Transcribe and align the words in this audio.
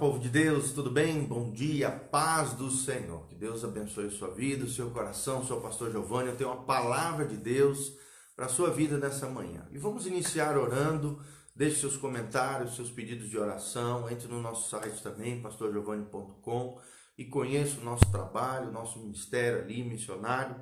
povo 0.00 0.18
de 0.18 0.30
Deus, 0.30 0.72
tudo 0.72 0.90
bem? 0.90 1.24
Bom 1.24 1.50
dia, 1.50 1.90
paz 1.90 2.54
do 2.54 2.70
Senhor. 2.70 3.26
Que 3.28 3.34
Deus 3.34 3.62
abençoe 3.62 4.06
a 4.06 4.10
sua 4.10 4.30
vida, 4.30 4.64
o 4.64 4.68
seu 4.68 4.90
coração. 4.90 5.44
Sou 5.44 5.58
o 5.58 5.60
pastor 5.60 5.92
Giovanni. 5.92 6.30
Eu 6.30 6.36
tenho 6.36 6.48
uma 6.48 6.62
palavra 6.62 7.26
de 7.26 7.36
Deus 7.36 7.98
para 8.34 8.46
a 8.46 8.48
sua 8.48 8.70
vida 8.70 8.96
nessa 8.96 9.28
manhã. 9.28 9.68
E 9.70 9.76
vamos 9.76 10.06
iniciar 10.06 10.56
orando. 10.56 11.20
Deixe 11.54 11.80
seus 11.80 11.98
comentários, 11.98 12.76
seus 12.76 12.90
pedidos 12.90 13.28
de 13.28 13.36
oração. 13.36 14.08
Entre 14.08 14.26
no 14.26 14.40
nosso 14.40 14.70
site 14.70 15.02
também, 15.02 15.42
pastorgiovanni.com, 15.42 16.80
e 17.18 17.26
conheça 17.26 17.78
o 17.78 17.84
nosso 17.84 18.10
trabalho, 18.10 18.72
nosso 18.72 18.98
ministério 19.00 19.58
ali, 19.58 19.84
missionário. 19.84 20.56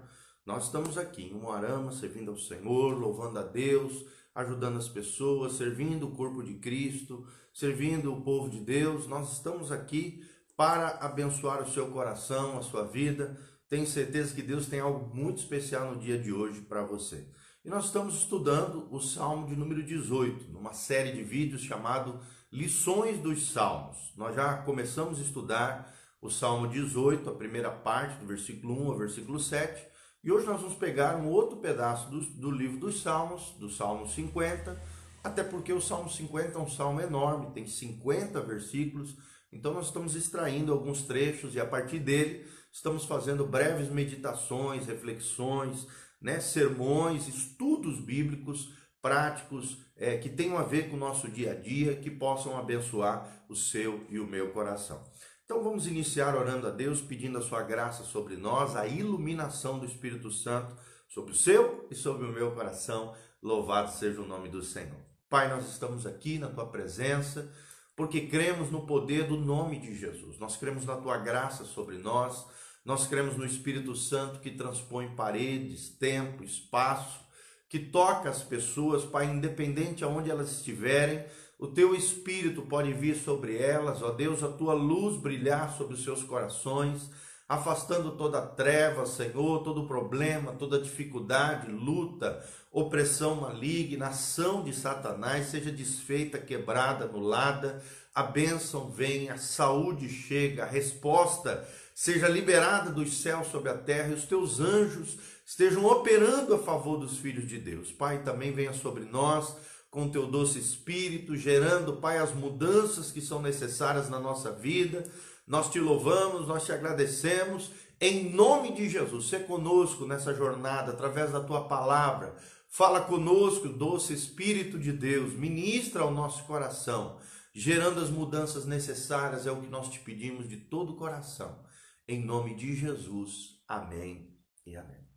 Nós 0.44 0.64
estamos 0.64 0.98
aqui 0.98 1.26
em 1.26 1.34
Moarama, 1.34 1.92
servindo 1.92 2.32
ao 2.32 2.38
Senhor, 2.38 2.98
louvando 2.98 3.38
a 3.38 3.44
Deus 3.44 4.04
ajudando 4.38 4.76
as 4.76 4.88
pessoas, 4.88 5.54
servindo 5.54 6.06
o 6.06 6.12
corpo 6.12 6.44
de 6.44 6.54
Cristo, 6.54 7.26
servindo 7.58 8.12
o 8.12 8.20
povo 8.20 8.48
de 8.48 8.60
Deus. 8.60 9.08
Nós 9.08 9.32
estamos 9.32 9.72
aqui 9.72 10.24
para 10.56 10.90
abençoar 11.00 11.60
o 11.60 11.68
seu 11.68 11.88
coração, 11.90 12.56
a 12.56 12.62
sua 12.62 12.84
vida. 12.84 13.36
Tenho 13.68 13.84
certeza 13.84 14.32
que 14.32 14.42
Deus 14.42 14.66
tem 14.66 14.78
algo 14.78 15.12
muito 15.12 15.38
especial 15.38 15.90
no 15.90 15.98
dia 15.98 16.16
de 16.16 16.32
hoje 16.32 16.60
para 16.60 16.84
você. 16.84 17.26
E 17.64 17.68
nós 17.68 17.86
estamos 17.86 18.14
estudando 18.14 18.86
o 18.92 19.00
Salmo 19.00 19.48
de 19.48 19.56
número 19.56 19.82
18, 19.82 20.52
numa 20.52 20.72
série 20.72 21.10
de 21.10 21.24
vídeos 21.24 21.62
chamado 21.62 22.20
Lições 22.52 23.18
dos 23.18 23.50
Salmos. 23.50 24.12
Nós 24.16 24.36
já 24.36 24.58
começamos 24.58 25.18
a 25.18 25.22
estudar 25.22 25.92
o 26.22 26.30
Salmo 26.30 26.68
18, 26.68 27.28
a 27.28 27.34
primeira 27.34 27.72
parte, 27.72 28.20
do 28.20 28.26
versículo 28.26 28.80
1 28.84 28.90
ao 28.92 28.98
versículo 28.98 29.40
7. 29.40 29.84
E 30.22 30.30
hoje 30.30 30.46
nós 30.46 30.60
vamos 30.60 30.76
pegar 30.76 31.16
um 31.16 31.26
outro 31.26 31.56
pedaço 31.56 32.08
do, 32.08 32.20
do 32.20 32.52
livro 32.52 32.78
dos 32.78 33.02
Salmos, 33.02 33.50
do 33.58 33.68
Salmo 33.68 34.06
50, 34.06 34.80
até 35.22 35.42
porque 35.42 35.72
o 35.72 35.80
Salmo 35.80 36.10
50 36.10 36.58
é 36.58 36.60
um 36.60 36.68
salmo 36.68 37.00
enorme, 37.00 37.52
tem 37.52 37.66
50 37.66 38.40
versículos, 38.40 39.16
então 39.52 39.72
nós 39.74 39.86
estamos 39.86 40.14
extraindo 40.14 40.72
alguns 40.72 41.02
trechos 41.02 41.54
e 41.54 41.60
a 41.60 41.66
partir 41.66 41.98
dele 41.98 42.46
estamos 42.70 43.04
fazendo 43.04 43.46
breves 43.46 43.88
meditações, 43.88 44.86
reflexões, 44.86 45.86
né, 46.20 46.40
sermões, 46.40 47.26
estudos 47.28 48.00
bíblicos 48.00 48.72
práticos 49.00 49.78
é, 49.96 50.16
que 50.18 50.28
tenham 50.28 50.58
a 50.58 50.62
ver 50.62 50.90
com 50.90 50.96
o 50.96 50.98
nosso 50.98 51.28
dia 51.30 51.52
a 51.52 51.54
dia, 51.54 51.96
que 51.96 52.10
possam 52.10 52.58
abençoar 52.58 53.44
o 53.48 53.54
seu 53.54 54.04
e 54.10 54.18
o 54.18 54.26
meu 54.26 54.50
coração. 54.50 55.02
Então 55.44 55.62
vamos 55.62 55.86
iniciar 55.86 56.36
orando 56.36 56.66
a 56.66 56.70
Deus, 56.70 57.00
pedindo 57.00 57.38
a 57.38 57.42
sua 57.42 57.62
graça 57.62 58.04
sobre 58.04 58.36
nós, 58.36 58.76
a 58.76 58.86
iluminação 58.86 59.78
do 59.78 59.86
Espírito 59.86 60.30
Santo 60.30 60.76
sobre 61.08 61.32
o 61.32 61.36
seu 61.36 61.86
e 61.90 61.94
sobre 61.94 62.26
o 62.26 62.32
meu 62.32 62.52
coração. 62.52 63.14
Louvado 63.42 63.90
seja 63.90 64.20
o 64.20 64.26
nome 64.26 64.48
do 64.48 64.62
Senhor. 64.62 65.07
Pai, 65.28 65.48
nós 65.48 65.68
estamos 65.68 66.06
aqui 66.06 66.38
na 66.38 66.48
tua 66.48 66.66
presença 66.66 67.52
porque 67.94 68.22
cremos 68.28 68.70
no 68.70 68.86
poder 68.86 69.26
do 69.26 69.36
nome 69.36 69.78
de 69.78 69.94
Jesus. 69.94 70.38
Nós 70.38 70.56
cremos 70.56 70.84
na 70.84 70.96
tua 70.96 71.18
graça 71.18 71.64
sobre 71.64 71.98
nós. 71.98 72.46
Nós 72.84 73.06
cremos 73.06 73.36
no 73.36 73.44
Espírito 73.44 73.94
Santo 73.94 74.40
que 74.40 74.50
transpõe 74.50 75.14
paredes, 75.14 75.90
tempo, 75.90 76.44
espaço, 76.44 77.20
que 77.68 77.78
toca 77.78 78.30
as 78.30 78.42
pessoas, 78.42 79.04
Pai, 79.04 79.26
independente 79.26 80.02
aonde 80.04 80.30
elas 80.30 80.50
estiverem 80.50 81.24
o 81.58 81.66
teu 81.66 81.92
espírito 81.92 82.62
pode 82.62 82.92
vir 82.92 83.16
sobre 83.16 83.56
elas, 83.56 84.00
ó 84.00 84.12
Deus, 84.12 84.44
a 84.44 84.48
tua 84.48 84.74
luz 84.74 85.20
brilhar 85.20 85.76
sobre 85.76 85.94
os 85.94 86.04
seus 86.04 86.22
corações, 86.22 87.10
afastando 87.48 88.10
toda 88.10 88.42
treva, 88.42 89.06
Senhor, 89.06 89.62
todo 89.62 89.86
problema, 89.86 90.52
toda 90.52 90.80
dificuldade, 90.80 91.70
luta, 91.70 92.44
opressão 92.70 93.36
maligna, 93.36 94.08
ação 94.08 94.62
de 94.62 94.74
Satanás 94.74 95.46
seja 95.46 95.72
desfeita, 95.72 96.38
quebrada, 96.38 97.06
anulada, 97.06 97.82
a 98.14 98.22
bênção 98.22 98.90
vem, 98.90 99.30
a 99.30 99.38
saúde 99.38 100.10
chega, 100.10 100.64
a 100.64 100.66
resposta 100.66 101.66
seja 101.94 102.28
liberada 102.28 102.90
dos 102.90 103.22
céus 103.22 103.48
sobre 103.48 103.70
a 103.70 103.78
terra 103.78 104.08
e 104.10 104.14
os 104.14 104.24
teus 104.24 104.60
anjos 104.60 105.16
estejam 105.46 105.86
operando 105.86 106.54
a 106.54 106.58
favor 106.58 106.98
dos 106.98 107.16
filhos 107.16 107.48
de 107.48 107.58
Deus. 107.58 107.90
Pai, 107.90 108.22
também 108.22 108.52
venha 108.52 108.74
sobre 108.74 109.04
nós 109.04 109.56
com 109.90 110.10
teu 110.10 110.26
doce 110.26 110.58
espírito, 110.58 111.34
gerando, 111.34 111.96
Pai, 111.96 112.18
as 112.18 112.34
mudanças 112.34 113.10
que 113.10 113.22
são 113.22 113.40
necessárias 113.40 114.10
na 114.10 114.20
nossa 114.20 114.52
vida. 114.52 115.04
Nós 115.48 115.70
te 115.70 115.80
louvamos, 115.80 116.46
nós 116.46 116.64
te 116.64 116.72
agradecemos. 116.72 117.70
Em 118.00 118.30
nome 118.30 118.72
de 118.72 118.88
Jesus, 118.88 119.28
se 119.28 119.38
conosco 119.40 120.06
nessa 120.06 120.34
jornada, 120.34 120.92
através 120.92 121.32
da 121.32 121.40
tua 121.40 121.66
palavra. 121.66 122.36
Fala 122.68 123.00
conosco, 123.00 123.68
doce 123.68 124.12
Espírito 124.12 124.78
de 124.78 124.92
Deus, 124.92 125.32
ministra 125.32 126.02
ao 126.02 126.10
nosso 126.10 126.44
coração, 126.44 127.18
gerando 127.54 127.98
as 127.98 128.10
mudanças 128.10 128.66
necessárias, 128.66 129.46
é 129.46 129.50
o 129.50 129.60
que 129.60 129.68
nós 129.68 129.88
te 129.88 129.98
pedimos 130.00 130.46
de 130.46 130.58
todo 130.58 130.92
o 130.92 130.96
coração. 130.96 131.64
Em 132.06 132.22
nome 132.22 132.54
de 132.54 132.76
Jesus. 132.76 133.58
Amém 133.66 134.38
e 134.66 134.76
amém. 134.76 135.08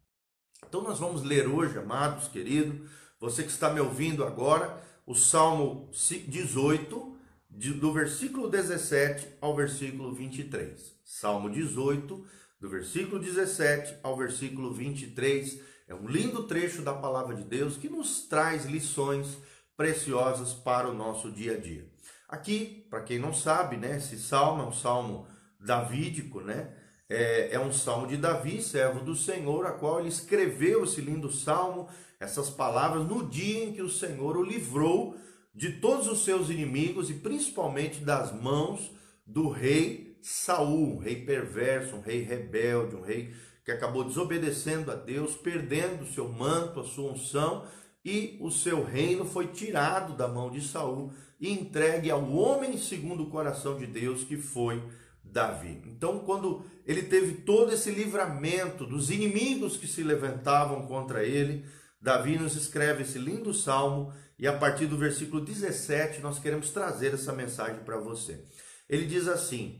Então 0.65 0.81
nós 0.81 0.97
vamos 0.97 1.23
ler 1.23 1.47
hoje, 1.47 1.77
amados, 1.77 2.29
queridos, 2.29 2.89
você 3.19 3.43
que 3.43 3.51
está 3.51 3.69
me 3.69 3.81
ouvindo 3.81 4.23
agora, 4.23 4.81
o 5.05 5.13
Salmo 5.13 5.91
18, 5.91 7.17
do 7.51 7.91
versículo 7.91 8.49
17 8.49 9.27
ao 9.41 9.55
versículo 9.55 10.13
23. 10.13 10.95
Salmo 11.03 11.49
18, 11.49 12.25
do 12.59 12.69
versículo 12.69 13.19
17 13.19 13.97
ao 14.01 14.17
versículo 14.17 14.73
23. 14.73 15.59
É 15.87 15.93
um 15.93 16.07
lindo 16.07 16.43
trecho 16.43 16.81
da 16.81 16.93
palavra 16.93 17.35
de 17.35 17.43
Deus 17.43 17.75
que 17.75 17.89
nos 17.89 18.27
traz 18.27 18.65
lições 18.65 19.37
preciosas 19.75 20.53
para 20.53 20.89
o 20.89 20.93
nosso 20.93 21.29
dia 21.29 21.55
a 21.55 21.59
dia. 21.59 21.85
Aqui, 22.29 22.87
para 22.89 23.01
quem 23.01 23.19
não 23.19 23.33
sabe, 23.33 23.75
né, 23.75 23.97
esse 23.97 24.17
salmo 24.17 24.63
é 24.63 24.65
um 24.65 24.71
salmo 24.71 25.27
davídico, 25.59 26.39
né? 26.39 26.73
É, 27.09 27.55
é 27.55 27.59
um 27.59 27.73
salmo 27.73 28.07
de 28.07 28.15
Davi, 28.15 28.61
servo 28.61 29.01
do 29.01 29.13
Senhor, 29.13 29.65
a 29.65 29.73
qual 29.73 29.99
ele 29.99 30.07
escreveu 30.07 30.85
esse 30.85 31.01
lindo 31.01 31.29
salmo 31.29 31.89
essas 32.21 32.49
palavras 32.49 33.05
no 33.05 33.27
dia 33.27 33.65
em 33.65 33.73
que 33.73 33.81
o 33.81 33.89
Senhor 33.89 34.37
o 34.37 34.43
livrou 34.43 35.17
de 35.53 35.73
todos 35.73 36.07
os 36.07 36.23
seus 36.23 36.49
inimigos 36.49 37.09
e 37.09 37.15
principalmente 37.15 38.03
das 38.03 38.31
mãos 38.31 38.91
do 39.25 39.49
rei 39.49 40.17
Saul, 40.21 40.95
um 40.95 40.97
rei 40.99 41.15
perverso, 41.25 41.95
um 41.95 42.01
rei 42.01 42.21
rebelde, 42.21 42.95
um 42.95 43.01
rei 43.01 43.33
que 43.65 43.71
acabou 43.71 44.03
desobedecendo 44.03 44.91
a 44.91 44.95
Deus, 44.95 45.35
perdendo 45.35 46.03
o 46.03 46.07
seu 46.07 46.29
manto, 46.29 46.79
a 46.79 46.83
sua 46.83 47.11
unção, 47.11 47.65
e 48.03 48.37
o 48.39 48.49
seu 48.49 48.83
reino 48.83 49.25
foi 49.25 49.47
tirado 49.47 50.15
da 50.15 50.27
mão 50.27 50.49
de 50.49 50.61
Saul 50.61 51.13
e 51.39 51.51
entregue 51.51 52.09
ao 52.09 52.31
homem 52.31 52.77
segundo 52.77 53.23
o 53.23 53.29
coração 53.29 53.77
de 53.77 53.85
Deus, 53.85 54.23
que 54.23 54.37
foi 54.37 54.81
Davi. 55.23 55.81
Então, 55.85 56.19
quando 56.19 56.65
ele 56.85 57.03
teve 57.03 57.41
todo 57.41 57.71
esse 57.71 57.91
livramento 57.91 58.85
dos 58.85 59.09
inimigos 59.09 59.77
que 59.77 59.87
se 59.87 60.03
levantavam 60.03 60.85
contra 60.87 61.23
ele, 61.23 61.63
Davi 62.01 62.37
nos 62.37 62.55
escreve 62.55 63.03
esse 63.03 63.19
lindo 63.19 63.53
salmo 63.53 64.11
e 64.39 64.47
a 64.47 64.57
partir 64.57 64.87
do 64.87 64.97
versículo 64.97 65.43
17 65.43 66.19
nós 66.21 66.39
queremos 66.39 66.71
trazer 66.71 67.13
essa 67.13 67.31
mensagem 67.31 67.83
para 67.83 67.97
você. 67.97 68.43
Ele 68.89 69.05
diz 69.05 69.27
assim, 69.27 69.79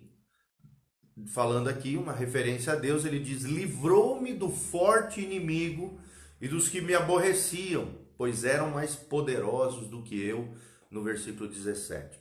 falando 1.33 1.67
aqui 1.67 1.97
uma 1.97 2.13
referência 2.13 2.73
a 2.73 2.75
Deus, 2.75 3.05
ele 3.05 3.19
diz: 3.19 3.43
Livrou-me 3.43 4.33
do 4.33 4.49
forte 4.49 5.21
inimigo 5.21 5.99
e 6.39 6.47
dos 6.47 6.69
que 6.69 6.81
me 6.81 6.93
aborreciam, 6.93 7.93
pois 8.17 8.43
eram 8.43 8.69
mais 8.69 8.95
poderosos 8.95 9.87
do 9.87 10.03
que 10.03 10.23
eu, 10.23 10.53
no 10.89 11.03
versículo 11.03 11.49
17. 11.49 12.19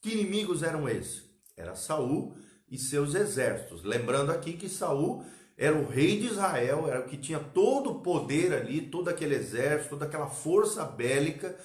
Que 0.00 0.10
inimigos 0.10 0.62
eram 0.62 0.88
esses? 0.88 1.24
Era 1.56 1.74
Saul 1.74 2.36
e 2.70 2.78
seus 2.78 3.14
exércitos. 3.14 3.82
Lembrando 3.82 4.30
aqui 4.30 4.52
que 4.52 4.68
Saul 4.68 5.24
era 5.58 5.76
o 5.76 5.88
rei 5.88 6.20
de 6.20 6.28
Israel, 6.28 6.86
era 6.86 7.00
o 7.00 7.08
que 7.08 7.16
tinha 7.16 7.40
todo 7.40 7.90
o 7.90 8.00
poder 8.00 8.54
ali, 8.54 8.80
todo 8.80 9.08
aquele 9.08 9.34
exército, 9.34 9.90
toda 9.90 10.04
aquela 10.04 10.28
força 10.28 10.84
bélica 10.84 11.58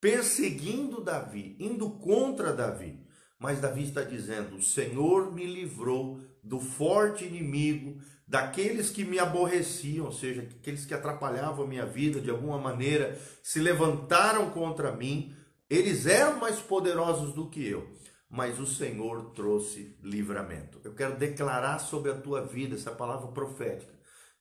perseguindo 0.00 1.02
Davi, 1.02 1.56
indo 1.58 1.90
contra 1.90 2.52
Davi. 2.52 2.96
Mas 3.40 3.60
Davi 3.60 3.82
está 3.82 4.02
dizendo: 4.02 4.56
O 4.56 4.62
Senhor 4.62 5.32
me 5.34 5.44
livrou 5.46 6.20
do 6.44 6.60
forte 6.60 7.24
inimigo, 7.24 8.00
daqueles 8.26 8.88
que 8.88 9.04
me 9.04 9.18
aborreciam, 9.18 10.06
ou 10.06 10.12
seja, 10.12 10.42
aqueles 10.42 10.86
que 10.86 10.94
atrapalhavam 10.94 11.64
a 11.64 11.68
minha 11.68 11.84
vida 11.84 12.20
de 12.20 12.30
alguma 12.30 12.56
maneira, 12.56 13.18
se 13.42 13.58
levantaram 13.58 14.50
contra 14.50 14.92
mim. 14.92 15.34
Eles 15.68 16.06
eram 16.06 16.38
mais 16.38 16.60
poderosos 16.60 17.34
do 17.34 17.48
que 17.48 17.66
eu 17.66 17.88
mas 18.30 18.60
o 18.60 18.66
Senhor 18.66 19.32
trouxe 19.32 19.96
livramento. 20.02 20.80
Eu 20.84 20.94
quero 20.94 21.18
declarar 21.18 21.80
sobre 21.80 22.12
a 22.12 22.14
tua 22.14 22.42
vida 22.42 22.76
essa 22.76 22.92
palavra 22.92 23.28
profética, 23.28 23.92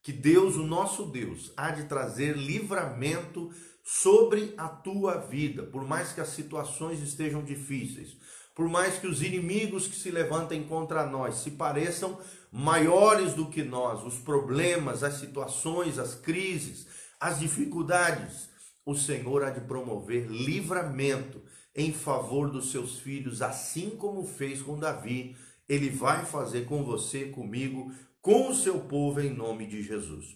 que 0.03 0.13
Deus, 0.13 0.55
o 0.55 0.63
nosso 0.63 1.07
Deus, 1.07 1.51
há 1.57 1.71
de 1.71 1.85
trazer 1.85 2.37
livramento 2.37 3.49
sobre 3.83 4.53
a 4.55 4.67
tua 4.69 5.17
vida, 5.17 5.63
por 5.63 5.83
mais 5.83 6.13
que 6.13 6.21
as 6.21 6.29
situações 6.29 7.01
estejam 7.01 7.43
difíceis, 7.43 8.15
por 8.53 8.69
mais 8.69 8.99
que 8.99 9.07
os 9.07 9.23
inimigos 9.23 9.87
que 9.87 9.95
se 9.95 10.11
levantem 10.11 10.63
contra 10.63 11.05
nós 11.05 11.35
se 11.35 11.51
pareçam 11.51 12.19
maiores 12.51 13.33
do 13.33 13.49
que 13.49 13.63
nós, 13.63 14.03
os 14.05 14.19
problemas, 14.19 15.03
as 15.03 15.15
situações, 15.15 15.97
as 15.97 16.13
crises, 16.13 16.85
as 17.19 17.39
dificuldades, 17.39 18.49
o 18.85 18.95
Senhor 18.95 19.43
há 19.43 19.49
de 19.49 19.61
promover 19.61 20.27
livramento 20.27 21.41
em 21.79 21.93
favor 21.93 22.51
dos 22.51 22.71
seus 22.71 22.99
filhos, 22.99 23.41
assim 23.41 23.91
como 23.91 24.27
fez 24.27 24.61
com 24.61 24.77
Davi, 24.77 25.37
ele 25.67 25.89
vai 25.89 26.25
fazer 26.25 26.65
com 26.65 26.83
você, 26.83 27.29
comigo, 27.29 27.93
com 28.21 28.49
o 28.49 28.53
seu 28.53 28.81
povo 28.81 29.21
em 29.21 29.33
nome 29.33 29.65
de 29.65 29.81
Jesus. 29.81 30.35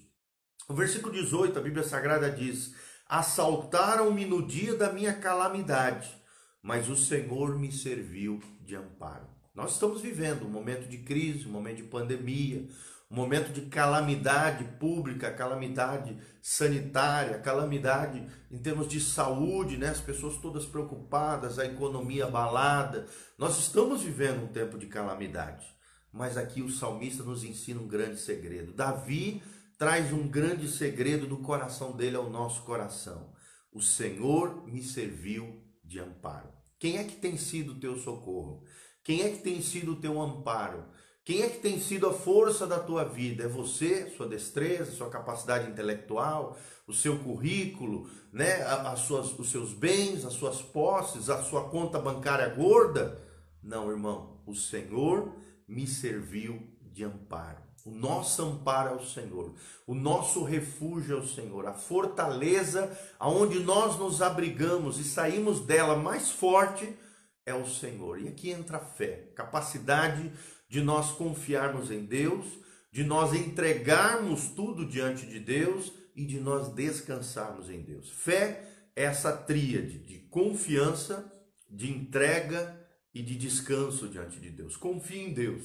O 0.70 0.74
versículo 0.74 1.12
18, 1.12 1.60
a 1.60 1.62
Bíblia 1.62 1.84
Sagrada 1.84 2.32
diz: 2.32 2.74
Assaltaram-me 3.06 4.24
no 4.24 4.48
dia 4.48 4.74
da 4.76 4.94
minha 4.94 5.14
calamidade, 5.14 6.16
mas 6.62 6.88
o 6.88 6.96
Senhor 6.96 7.60
me 7.60 7.74
serviu 7.74 8.42
de 8.62 8.78
amparo. 8.78 9.28
Nós 9.54 9.74
estamos 9.74 10.02
vivendo 10.02 10.46
um 10.46 10.50
momento 10.50 10.88
de 10.88 11.00
crise, 11.00 11.46
um 11.46 11.52
momento 11.52 11.78
de 11.78 11.84
pandemia, 11.84 12.70
um 13.14 13.16
momento 13.16 13.54
de 13.54 13.62
calamidade 13.68 14.64
pública, 14.80 15.32
calamidade 15.32 16.18
sanitária, 16.42 17.38
calamidade 17.38 18.26
em 18.50 18.58
termos 18.58 18.88
de 18.88 19.00
saúde, 19.00 19.78
né? 19.78 19.90
As 19.90 20.02
pessoas 20.02 20.38
todas 20.38 20.66
preocupadas, 20.66 21.60
a 21.60 21.66
economia 21.66 22.26
abalada. 22.26 23.06
Nós 23.38 23.60
estamos 23.60 24.02
vivendo 24.02 24.44
um 24.44 24.48
tempo 24.48 24.80
de 24.80 24.88
calamidade. 24.88 25.64
Mas 26.12 26.38
aqui 26.38 26.64
o 26.64 26.72
salmista 26.72 27.22
nos 27.22 27.44
ensina 27.44 27.80
um 27.80 27.88
grande 27.88 28.20
segredo. 28.20 28.74
Davi 28.74 29.44
traz 29.78 30.12
um 30.12 30.28
grande 30.28 30.68
segredo 30.68 31.28
do 31.28 31.38
coração 31.38 31.96
dele 31.96 32.16
ao 32.16 32.32
nosso 32.32 32.64
coração. 32.64 33.32
O 33.72 33.80
Senhor 33.80 34.66
me 34.66 34.82
serviu 34.82 35.64
de 35.84 36.00
amparo. 36.00 36.52
Quem 36.80 36.98
é 36.98 37.04
que 37.04 37.18
tem 37.18 37.38
sido 37.38 37.74
o 37.74 37.80
teu 37.80 37.96
socorro? 37.96 38.64
Quem 39.04 39.22
é 39.22 39.30
que 39.30 39.44
tem 39.44 39.62
sido 39.62 39.94
o 39.94 40.02
teu 40.02 40.20
amparo? 40.20 40.86
Quem 41.26 41.42
é 41.42 41.50
que 41.50 41.60
tem 41.60 41.80
sido 41.80 42.08
a 42.08 42.14
força 42.14 42.68
da 42.68 42.80
tua 42.80 43.06
vida? 43.06 43.46
É 43.46 43.48
você, 43.48 44.10
sua 44.10 44.28
destreza, 44.28 44.92
sua 44.92 45.10
capacidade 45.10 45.70
intelectual, 45.70 46.58
o 46.86 46.94
seu 46.94 47.18
currículo, 47.20 48.10
né? 48.32 48.62
as 48.64 49.00
suas, 49.00 49.38
os 49.40 49.50
seus 49.50 49.74
bens, 49.74 50.26
as 50.26 50.34
suas 50.34 50.62
posses, 50.62 51.30
a 51.30 51.42
sua 51.42 51.70
conta 51.70 51.98
bancária 51.98 52.50
gorda? 52.50 53.22
Não, 53.62 53.90
irmão. 53.90 54.42
O 54.46 54.54
Senhor 54.54 55.34
me 55.66 55.88
serviu 55.88 56.62
de 56.82 57.06
amparo. 57.06 57.64
O 57.86 57.92
nosso 57.92 58.42
amparo 58.42 58.92
é 58.92 58.96
o 58.96 59.06
Senhor, 59.06 59.54
o 59.86 59.94
nosso 59.94 60.42
refúgio 60.44 61.18
é 61.18 61.20
o 61.20 61.28
Senhor, 61.28 61.66
a 61.66 61.74
fortaleza 61.74 62.98
aonde 63.20 63.60
nós 63.60 64.00
nos 64.00 64.22
abrigamos 64.22 64.98
e 65.00 65.04
saímos 65.04 65.60
dela 65.60 65.98
mais 65.98 66.32
forte 66.32 66.98
é 67.46 67.54
o 67.54 67.68
Senhor. 67.68 68.22
E 68.22 68.30
aqui 68.30 68.52
entra 68.52 68.78
a 68.78 68.86
fé, 68.86 69.32
capacidade 69.36 70.32
de 70.74 70.82
nós 70.82 71.12
confiarmos 71.12 71.92
em 71.92 72.04
Deus, 72.04 72.48
de 72.92 73.04
nós 73.04 73.32
entregarmos 73.32 74.48
tudo 74.56 74.88
diante 74.88 75.24
de 75.24 75.40
Deus 75.40 75.94
e 76.16 76.26
de 76.26 76.40
nós 76.40 76.74
descansarmos 76.74 77.70
em 77.70 77.80
Deus. 77.84 78.10
Fé 78.10 78.68
é 78.96 79.04
essa 79.04 79.32
tríade 79.32 80.00
de 80.00 80.18
confiança, 80.32 81.32
de 81.70 81.92
entrega 81.92 82.76
e 83.14 83.22
de 83.22 83.36
descanso 83.36 84.08
diante 84.08 84.40
de 84.40 84.50
Deus. 84.50 84.76
Confie 84.76 85.20
em 85.20 85.32
Deus. 85.32 85.62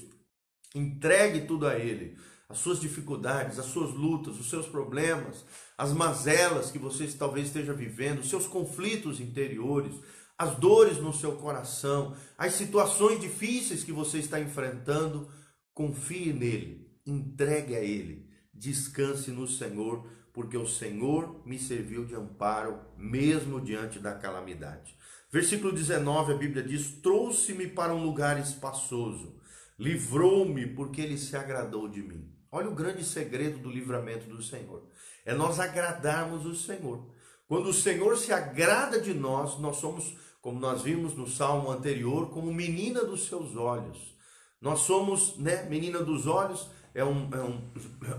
Entregue 0.75 1.47
tudo 1.47 1.67
a 1.67 1.79
Ele. 1.79 2.15
As 2.47 2.59
suas 2.59 2.79
dificuldades, 2.79 3.59
as 3.59 3.67
suas 3.67 3.95
lutas, 3.95 4.39
os 4.39 4.51
seus 4.51 4.67
problemas, 4.67 5.43
as 5.79 5.91
mazelas 5.95 6.71
que 6.71 6.79
você 6.79 7.07
talvez 7.07 7.47
esteja 7.47 7.73
vivendo, 7.73 8.19
os 8.19 8.29
seus 8.29 8.47
conflitos 8.47 9.21
interiores, 9.21 9.95
as 10.39 10.55
dores 10.57 10.99
no 10.99 11.13
seu 11.13 11.33
coração, 11.33 12.15
as 12.37 12.53
situações 12.55 13.21
difíceis 13.21 13.83
que 13.83 13.91
você 13.91 14.19
está 14.19 14.39
enfrentando, 14.39 15.29
confie 15.75 16.33
nele, 16.33 16.89
entregue 17.05 17.75
a 17.75 17.81
ele, 17.81 18.31
descanse 18.55 19.33
no 19.33 19.49
Senhor, 19.49 20.09
porque 20.33 20.57
o 20.57 20.67
Senhor 20.67 21.43
me 21.45 21.59
serviu 21.59 22.05
de 22.05 22.15
amparo 22.15 22.79
mesmo 22.97 23.61
diante 23.61 23.99
da 23.99 24.15
calamidade. 24.15 24.97
Versículo 25.31 25.73
19, 25.73 26.33
a 26.33 26.37
Bíblia 26.37 26.63
diz: 26.63 26.93
Trouxe-me 27.03 27.67
para 27.67 27.93
um 27.93 28.05
lugar 28.05 28.41
espaçoso, 28.41 29.35
livrou-me 29.77 30.67
porque 30.69 31.01
ele 31.01 31.19
se 31.19 31.37
agradou 31.37 31.89
de 31.89 32.01
mim. 32.01 32.33
Olha 32.51 32.69
o 32.69 32.75
grande 32.75 33.05
segredo 33.05 33.59
do 33.59 33.71
livramento 33.71 34.27
do 34.29 34.43
Senhor: 34.43 34.89
é 35.25 35.35
nós 35.35 35.59
agradarmos 35.59 36.47
o 36.47 36.55
Senhor. 36.55 37.11
Quando 37.47 37.71
o 37.71 37.75
Senhor 37.75 38.17
se 38.17 38.33
agrada 38.33 39.01
de 39.01 39.15
nós, 39.15 39.59
nós 39.59 39.77
somos, 39.77 40.17
como 40.41 40.61
nós 40.61 40.83
vimos 40.83 41.15
no 41.15 41.29
salmo 41.29 41.71
anterior, 41.71 42.31
como 42.31 42.53
menina 42.53 43.05
dos 43.05 43.27
seus 43.27 43.57
olhos. 43.57 44.17
Nós 44.61 44.81
somos, 44.81 45.37
né, 45.39 45.65
menina 45.65 46.01
dos 46.01 46.27
olhos, 46.27 46.69
é 46.95 47.05
um, 47.05 47.31
é 47.33 47.41
um, 47.41 47.73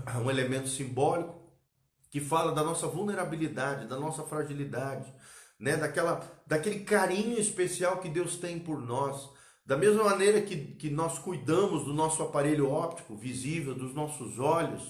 é 0.06 0.18
um 0.18 0.30
elemento 0.30 0.68
simbólico 0.68 1.38
que 2.10 2.20
fala 2.20 2.52
da 2.52 2.62
nossa 2.62 2.86
vulnerabilidade, 2.86 3.86
da 3.86 3.98
nossa 3.98 4.22
fragilidade 4.24 5.12
né? 5.60 5.76
Daquela, 5.76 6.26
daquele 6.46 6.80
carinho 6.80 7.38
especial 7.38 7.98
que 7.98 8.08
Deus 8.08 8.36
tem 8.36 8.58
por 8.58 8.80
nós. 8.80 9.28
Da 9.64 9.76
mesma 9.76 10.02
maneira 10.04 10.40
que, 10.40 10.56
que 10.56 10.88
nós 10.88 11.18
cuidamos 11.18 11.84
do 11.84 11.92
nosso 11.92 12.22
aparelho 12.22 12.70
óptico 12.70 13.14
visível, 13.14 13.74
dos 13.74 13.94
nossos 13.94 14.38
olhos, 14.38 14.82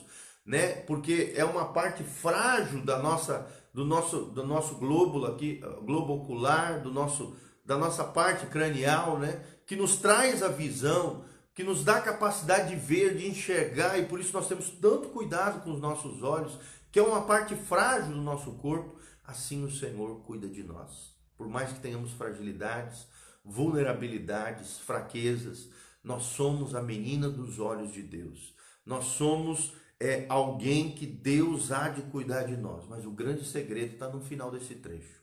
né? 0.47 0.77
Porque 0.82 1.32
é 1.35 1.44
uma 1.44 1.73
parte 1.73 2.05
frágil 2.05 2.82
da 2.85 3.03
nossa, 3.03 3.50
do 3.72 3.84
nosso, 3.84 4.22
do 4.26 4.44
nosso 4.44 4.76
glóbulo 4.76 5.26
aqui, 5.26 5.61
globo 5.84 6.14
ocular, 6.14 6.81
do 6.81 6.93
nosso, 6.93 7.37
da 7.64 7.76
nossa 7.76 8.05
parte 8.05 8.46
cranial, 8.46 9.19
né? 9.19 9.44
Que 9.67 9.76
nos 9.76 9.96
traz 9.96 10.43
a 10.43 10.49
visão, 10.49 11.25
que 11.55 11.62
nos 11.62 11.84
dá 11.84 11.96
a 11.96 12.02
capacidade 12.02 12.70
de 12.70 12.76
ver, 12.76 13.17
de 13.17 13.28
enxergar, 13.28 13.99
e 13.99 14.06
por 14.06 14.19
isso 14.20 14.32
nós 14.32 14.49
temos 14.49 14.70
tanto 14.70 15.08
cuidado 15.08 15.62
com 15.62 15.72
os 15.72 15.81
nossos 15.81 16.22
olhos, 16.22 16.58
que 16.90 16.99
é 16.99 17.02
uma 17.02 17.22
parte 17.22 17.55
frágil 17.55 18.14
do 18.14 18.20
nosso 18.20 18.52
corpo, 18.52 18.99
assim 19.25 19.64
o 19.64 19.70
Senhor 19.70 20.22
cuida 20.22 20.49
de 20.49 20.62
nós. 20.62 21.14
Por 21.37 21.49
mais 21.49 21.72
que 21.72 21.81
tenhamos 21.81 22.12
fragilidades, 22.12 23.06
vulnerabilidades, 23.44 24.78
fraquezas, 24.78 25.69
nós 26.02 26.25
somos 26.25 26.75
a 26.75 26.82
menina 26.82 27.28
dos 27.28 27.58
olhos 27.58 27.93
de 27.93 28.02
Deus. 28.02 28.55
Nós 28.84 29.05
somos 29.05 29.72
é, 30.00 30.26
alguém 30.29 30.93
que 30.93 31.06
Deus 31.06 31.70
há 31.70 31.88
de 31.88 32.02
cuidar 32.02 32.44
de 32.44 32.56
nós. 32.56 32.87
Mas 32.88 33.05
o 33.05 33.11
grande 33.11 33.44
segredo 33.44 33.93
está 33.93 34.08
no 34.08 34.20
final 34.20 34.50
desse 34.50 34.75
trecho. 34.76 35.20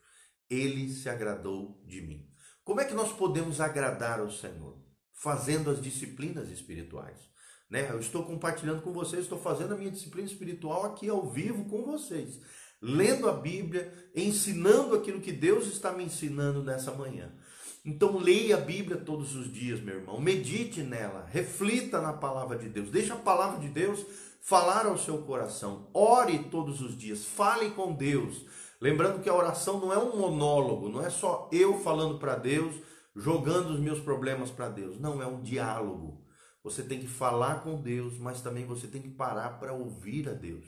Ele 0.50 0.89
se 0.94 1.09
agradou 1.09 1.83
de 1.85 2.01
mim. 2.01 2.29
Como 2.63 2.79
é 2.79 2.85
que 2.85 2.94
nós 2.94 3.12
podemos 3.12 3.59
agradar 3.59 4.19
ao 4.19 4.31
Senhor? 4.31 4.77
Fazendo 5.13 5.69
as 5.69 5.81
disciplinas 5.81 6.50
espirituais. 6.50 7.18
Né? 7.69 7.89
Eu 7.89 8.00
estou 8.00 8.24
compartilhando 8.24 8.81
com 8.81 8.94
vocês, 8.94 9.24
estou 9.24 9.39
fazendo 9.39 9.74
a 9.74 9.77
minha 9.77 9.91
disciplina 9.91 10.27
espiritual 10.27 10.85
aqui 10.85 11.09
ao 11.09 11.30
vivo 11.30 11.65
com 11.65 11.83
vocês 11.83 12.39
lendo 12.81 13.28
a 13.30 13.33
Bíblia, 13.33 13.92
ensinando 14.16 14.95
aquilo 14.95 15.21
que 15.21 15.31
Deus 15.31 15.68
está 15.68 15.92
me 15.92 16.04
ensinando 16.04 16.63
nessa 16.63 16.92
manhã. 16.92 17.31
Então 17.83 18.18
leia 18.18 18.57
a 18.57 18.61
Bíblia 18.61 18.97
todos 18.97 19.35
os 19.35 19.52
dias, 19.52 19.80
meu 19.80 19.95
irmão. 19.95 20.19
Medite 20.19 20.83
nela, 20.83 21.25
reflita 21.31 22.02
na 22.02 22.13
palavra 22.13 22.57
de 22.57 22.68
Deus. 22.68 22.92
Deixa 22.92 23.13
a 23.13 23.18
palavra 23.18 23.59
de 23.59 23.69
Deus 23.69 24.06
falar 24.47 24.85
ao 24.85 24.97
seu 24.97 25.23
coração. 25.23 25.89
Ore 25.94 26.39
todos 26.45 26.80
os 26.81 26.97
dias, 26.97 27.25
fale 27.25 27.71
com 27.71 27.94
Deus. 27.94 28.45
Lembrando 28.80 29.21
que 29.21 29.27
a 29.27 29.35
oração 29.35 29.77
não 29.77 29.92
é 29.92 29.97
um 29.97 30.16
monólogo, 30.16 30.87
não 30.87 31.06
é 31.06 31.09
só 31.09 31.49
eu 31.51 31.80
falando 31.80 32.18
para 32.18 32.37
Deus, 32.37 32.73
jogando 33.13 33.71
os 33.71 33.80
meus 33.81 33.99
problemas 33.99 34.49
para 34.49 34.69
Deus. 34.69 34.97
Não, 35.01 35.21
é 35.21 35.27
um 35.27 35.42
diálogo. 35.42 36.23
Você 36.63 36.81
tem 36.81 36.97
que 36.97 37.07
falar 37.07 37.61
com 37.61 37.81
Deus, 37.81 38.18
mas 38.18 38.39
também 38.39 38.66
você 38.66 38.87
tem 38.87 39.01
que 39.01 39.09
parar 39.09 39.59
para 39.59 39.73
ouvir 39.73 40.30
a 40.30 40.33
Deus. 40.33 40.66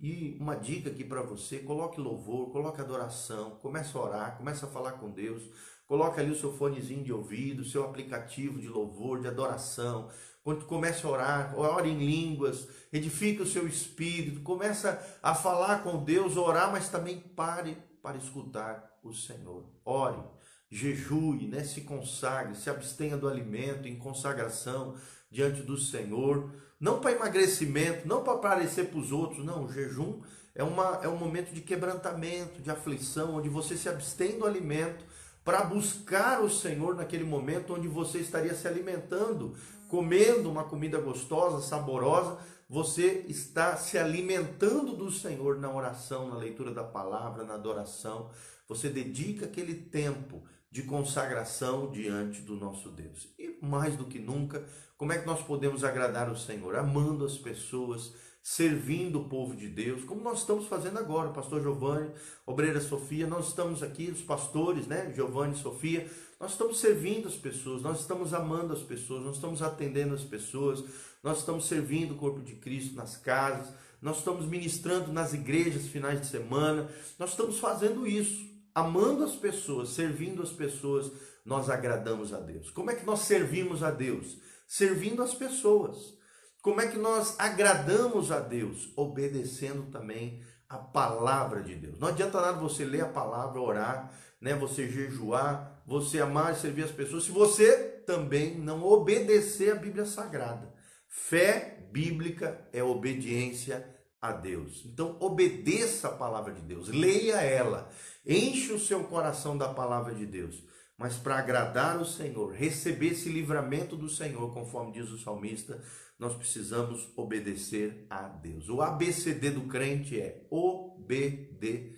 E 0.00 0.38
uma 0.40 0.54
dica 0.54 0.88
aqui 0.88 1.04
para 1.04 1.20
você, 1.20 1.58
coloque 1.58 2.00
louvor, 2.00 2.50
coloque 2.50 2.80
adoração, 2.80 3.58
comece 3.60 3.94
a 3.98 4.00
orar, 4.00 4.38
comece 4.38 4.64
a 4.64 4.68
falar 4.68 4.92
com 4.92 5.10
Deus, 5.10 5.42
coloque 5.86 6.18
ali 6.18 6.30
o 6.30 6.38
seu 6.38 6.54
fonezinho 6.56 7.04
de 7.04 7.12
ouvido, 7.12 7.66
seu 7.66 7.84
aplicativo 7.84 8.58
de 8.58 8.68
louvor, 8.68 9.20
de 9.20 9.28
adoração, 9.28 10.08
quando 10.42 10.66
comece 10.66 11.04
a 11.06 11.10
orar, 11.10 11.58
ore 11.58 11.90
em 11.90 11.98
línguas, 11.98 12.66
edifique 12.92 13.42
o 13.42 13.46
seu 13.46 13.66
espírito, 13.66 14.40
começa 14.40 15.00
a 15.22 15.34
falar 15.34 15.82
com 15.82 16.02
Deus, 16.02 16.36
orar, 16.36 16.72
mas 16.72 16.88
também 16.88 17.18
pare 17.18 17.76
para 18.02 18.16
escutar 18.16 18.98
o 19.02 19.12
Senhor. 19.12 19.64
Ore, 19.84 20.22
jejue, 20.70 21.46
né? 21.46 21.64
se 21.64 21.82
consagre, 21.82 22.54
se 22.54 22.70
abstenha 22.70 23.16
do 23.16 23.28
alimento 23.28 23.86
em 23.86 23.98
consagração 23.98 24.96
diante 25.30 25.62
do 25.62 25.76
Senhor 25.76 26.50
não 26.80 26.98
para 26.98 27.12
emagrecimento, 27.12 28.08
não 28.08 28.24
para 28.24 28.32
aparecer 28.32 28.86
para 28.86 28.98
os 28.98 29.12
outros, 29.12 29.44
não. 29.44 29.66
O 29.66 29.72
jejum 29.72 30.22
é, 30.54 30.64
uma, 30.64 30.98
é 31.02 31.08
um 31.08 31.16
momento 31.16 31.52
de 31.52 31.60
quebrantamento, 31.60 32.62
de 32.62 32.70
aflição, 32.70 33.36
onde 33.36 33.50
você 33.50 33.76
se 33.76 33.88
abstém 33.88 34.38
do 34.38 34.46
alimento 34.46 35.04
para 35.44 35.62
buscar 35.62 36.40
o 36.40 36.48
Senhor 36.48 36.96
naquele 36.96 37.24
momento 37.24 37.74
onde 37.74 37.86
você 37.86 38.18
estaria 38.18 38.54
se 38.54 38.66
alimentando, 38.66 39.54
comendo 39.90 40.48
uma 40.48 40.64
comida 40.64 41.00
gostosa, 41.00 41.60
saborosa, 41.60 42.38
você 42.68 43.24
está 43.28 43.76
se 43.76 43.98
alimentando 43.98 44.94
do 44.94 45.10
Senhor 45.10 45.58
na 45.58 45.74
oração, 45.74 46.28
na 46.28 46.36
leitura 46.36 46.72
da 46.72 46.84
palavra, 46.84 47.42
na 47.42 47.54
adoração. 47.54 48.30
Você 48.68 48.88
dedica 48.88 49.46
aquele 49.46 49.74
tempo 49.74 50.44
de 50.70 50.84
consagração 50.84 51.90
diante 51.90 52.42
do 52.42 52.54
nosso 52.54 52.90
Deus. 52.90 53.28
E 53.36 53.58
mais 53.60 53.96
do 53.96 54.04
que 54.04 54.20
nunca, 54.20 54.64
como 54.96 55.12
é 55.12 55.18
que 55.18 55.26
nós 55.26 55.42
podemos 55.42 55.82
agradar 55.82 56.30
o 56.30 56.38
Senhor? 56.38 56.76
Amando 56.76 57.24
as 57.24 57.36
pessoas, 57.36 58.14
servindo 58.40 59.20
o 59.20 59.28
povo 59.28 59.56
de 59.56 59.68
Deus, 59.68 60.04
como 60.04 60.22
nós 60.22 60.38
estamos 60.38 60.66
fazendo 60.66 61.00
agora, 61.00 61.30
pastor 61.30 61.60
Giovanni, 61.60 62.12
obreira 62.46 62.80
Sofia, 62.80 63.26
nós 63.26 63.48
estamos 63.48 63.82
aqui, 63.82 64.10
os 64.10 64.22
pastores, 64.22 64.86
né, 64.86 65.12
Giovanni 65.12 65.54
e 65.54 65.58
Sofia, 65.58 66.08
nós 66.40 66.52
estamos 66.52 66.80
servindo 66.80 67.28
as 67.28 67.34
pessoas, 67.34 67.82
nós 67.82 68.00
estamos 68.00 68.32
amando 68.32 68.72
as 68.72 68.82
pessoas, 68.82 69.22
nós 69.22 69.34
estamos 69.34 69.60
atendendo 69.60 70.14
as 70.14 70.24
pessoas, 70.24 70.82
nós 71.22 71.40
estamos 71.40 71.66
servindo 71.66 72.14
o 72.14 72.16
corpo 72.16 72.40
de 72.40 72.54
Cristo 72.54 72.96
nas 72.96 73.18
casas, 73.18 73.74
nós 74.00 74.18
estamos 74.18 74.46
ministrando 74.46 75.12
nas 75.12 75.34
igrejas 75.34 75.86
finais 75.86 76.18
de 76.18 76.26
semana, 76.26 76.88
nós 77.18 77.30
estamos 77.30 77.58
fazendo 77.58 78.06
isso, 78.06 78.48
amando 78.74 79.22
as 79.22 79.36
pessoas, 79.36 79.90
servindo 79.90 80.42
as 80.42 80.50
pessoas, 80.50 81.12
nós 81.44 81.68
agradamos 81.68 82.32
a 82.32 82.40
Deus. 82.40 82.70
Como 82.70 82.90
é 82.90 82.94
que 82.94 83.04
nós 83.04 83.20
servimos 83.20 83.82
a 83.82 83.90
Deus? 83.90 84.38
Servindo 84.66 85.22
as 85.22 85.34
pessoas. 85.34 86.14
Como 86.62 86.80
é 86.80 86.88
que 86.88 86.98
nós 86.98 87.38
agradamos 87.38 88.32
a 88.32 88.40
Deus? 88.40 88.90
Obedecendo 88.96 89.90
também 89.90 90.42
a 90.68 90.78
palavra 90.78 91.62
de 91.62 91.74
Deus. 91.74 91.98
Não 91.98 92.08
adianta 92.08 92.40
nada 92.40 92.58
você 92.58 92.84
ler 92.84 93.02
a 93.02 93.08
palavra, 93.08 93.60
orar, 93.60 94.14
né? 94.40 94.54
Você 94.54 94.88
jejuar, 94.88 95.82
você 95.86 96.20
amar 96.20 96.52
e 96.52 96.56
servir 96.56 96.84
as 96.84 96.90
pessoas, 96.90 97.24
se 97.24 97.30
você 97.30 97.76
também 98.06 98.56
não 98.56 98.82
obedecer 98.84 99.72
a 99.72 99.76
Bíblia 99.76 100.06
Sagrada. 100.06 100.72
Fé 101.08 101.88
bíblica 101.92 102.66
é 102.72 102.82
obediência 102.82 103.86
a 104.20 104.32
Deus. 104.32 104.84
Então 104.86 105.16
obedeça 105.20 106.08
a 106.08 106.12
palavra 106.12 106.52
de 106.52 106.62
Deus, 106.62 106.88
leia 106.88 107.40
ela, 107.42 107.90
enche 108.26 108.72
o 108.72 108.78
seu 108.78 109.04
coração 109.04 109.56
da 109.56 109.72
palavra 109.72 110.14
de 110.14 110.26
Deus. 110.26 110.62
Mas 110.96 111.16
para 111.16 111.38
agradar 111.38 111.98
o 111.98 112.04
Senhor, 112.04 112.52
receber 112.52 113.12
esse 113.12 113.30
livramento 113.30 113.96
do 113.96 114.08
Senhor, 114.08 114.52
conforme 114.52 114.92
diz 114.92 115.08
o 115.08 115.18
salmista, 115.18 115.82
nós 116.18 116.34
precisamos 116.36 117.10
obedecer 117.16 118.06
a 118.10 118.28
Deus. 118.28 118.68
O 118.68 118.82
ABCD 118.82 119.50
do 119.50 119.62
crente 119.62 120.20
é 120.20 120.46
obedecer. 120.50 121.90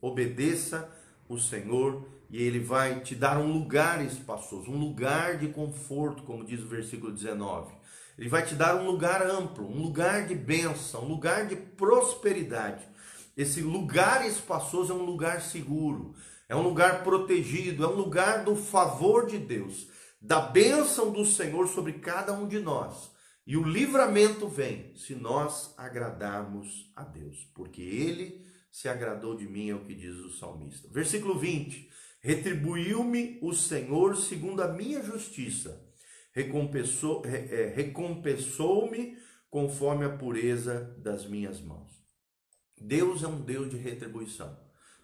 Obedeça 0.00 0.90
o 1.28 1.38
Senhor 1.38 2.06
e 2.28 2.42
ele 2.42 2.58
vai 2.58 3.00
te 3.00 3.14
dar 3.14 3.38
um 3.38 3.52
lugar 3.52 4.04
espaçoso, 4.04 4.70
um 4.70 4.78
lugar 4.78 5.38
de 5.38 5.48
conforto, 5.48 6.22
como 6.24 6.44
diz 6.44 6.60
o 6.60 6.68
versículo 6.68 7.12
19. 7.12 7.72
Ele 8.18 8.28
vai 8.28 8.44
te 8.44 8.54
dar 8.54 8.76
um 8.76 8.86
lugar 8.86 9.22
amplo, 9.22 9.66
um 9.66 9.82
lugar 9.82 10.26
de 10.26 10.34
bênção, 10.34 11.04
um 11.04 11.08
lugar 11.08 11.46
de 11.46 11.54
prosperidade. 11.54 12.86
Esse 13.36 13.60
lugar 13.60 14.26
espaçoso 14.26 14.92
é 14.92 14.96
um 14.96 15.04
lugar 15.04 15.42
seguro, 15.42 16.14
é 16.48 16.56
um 16.56 16.62
lugar 16.62 17.04
protegido, 17.04 17.84
é 17.84 17.86
um 17.86 17.96
lugar 17.96 18.42
do 18.42 18.56
favor 18.56 19.26
de 19.26 19.38
Deus, 19.38 19.88
da 20.20 20.40
bênção 20.40 21.12
do 21.12 21.24
Senhor 21.24 21.68
sobre 21.68 21.94
cada 21.94 22.32
um 22.32 22.48
de 22.48 22.58
nós. 22.58 23.10
E 23.46 23.56
o 23.56 23.62
livramento 23.62 24.48
vem 24.48 24.92
se 24.96 25.14
nós 25.14 25.74
agradarmos 25.76 26.90
a 26.96 27.04
Deus, 27.04 27.46
porque 27.54 27.82
Ele 27.82 28.44
se 28.76 28.88
agradou 28.88 29.36
de 29.36 29.48
mim, 29.48 29.70
é 29.70 29.74
o 29.74 29.84
que 29.84 29.94
diz 29.94 30.16
o 30.16 30.30
salmista. 30.30 30.88
Versículo 30.92 31.38
20: 31.38 31.88
Retribuiu-me 32.20 33.38
o 33.40 33.54
Senhor 33.54 34.16
segundo 34.16 34.62
a 34.62 34.68
minha 34.68 35.02
justiça 35.02 35.86
recompensou, 36.36 37.22
é, 37.24 37.72
recompensou-me 37.74 39.16
conforme 39.48 40.04
a 40.04 40.14
pureza 40.18 40.94
das 40.98 41.26
minhas 41.26 41.62
mãos. 41.62 41.90
Deus 42.78 43.22
é 43.22 43.26
um 43.26 43.40
Deus 43.40 43.70
de 43.70 43.78
retribuição. 43.78 44.54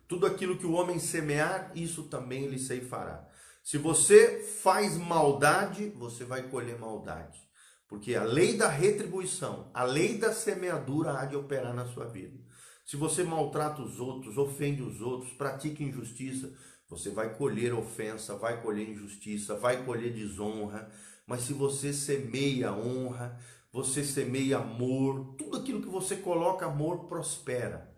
Tudo 0.07 0.27
aquilo 0.27 0.59
que 0.59 0.67
o 0.67 0.73
homem 0.73 0.99
semear, 0.99 1.73
isso 1.75 2.03
também 2.03 2.45
ele 2.45 2.59
ceifará. 2.59 3.27
Se 3.65 3.79
você 3.79 4.43
faz 4.63 4.99
maldade, 4.99 5.89
você 5.97 6.23
vai 6.23 6.51
colher 6.51 6.79
maldade. 6.79 7.41
Porque 7.89 8.15
a 8.15 8.25
lei 8.25 8.59
da 8.59 8.69
retribuição, 8.69 9.71
a 9.73 9.85
lei 9.85 10.19
da 10.19 10.35
semeadura 10.35 11.19
há 11.19 11.25
de 11.25 11.37
operar 11.37 11.73
na 11.73 11.87
sua 11.87 12.05
vida. 12.05 12.39
Se 12.85 12.97
você 12.97 13.23
maltrata 13.23 13.83
os 13.83 14.01
outros, 14.01 14.37
ofende 14.37 14.83
os 14.83 15.01
outros, 15.01 15.33
pratica 15.33 15.83
injustiça, 15.83 16.53
você 16.89 17.11
vai 17.11 17.35
colher 17.35 17.73
ofensa, 17.73 18.37
vai 18.37 18.61
colher 18.61 18.89
injustiça, 18.89 19.57
vai 19.57 19.85
colher 19.85 20.13
desonra, 20.13 20.91
mas 21.27 21.43
se 21.43 21.53
você 21.53 21.93
semeia 21.93 22.73
honra, 22.73 23.39
você 23.73 24.05
semeia 24.05 24.59
amor, 24.59 25.35
tudo 25.39 25.57
aquilo 25.57 25.81
que 25.81 25.89
você 25.89 26.17
coloca 26.17 26.67
amor 26.67 27.05
prospera. 27.05 27.91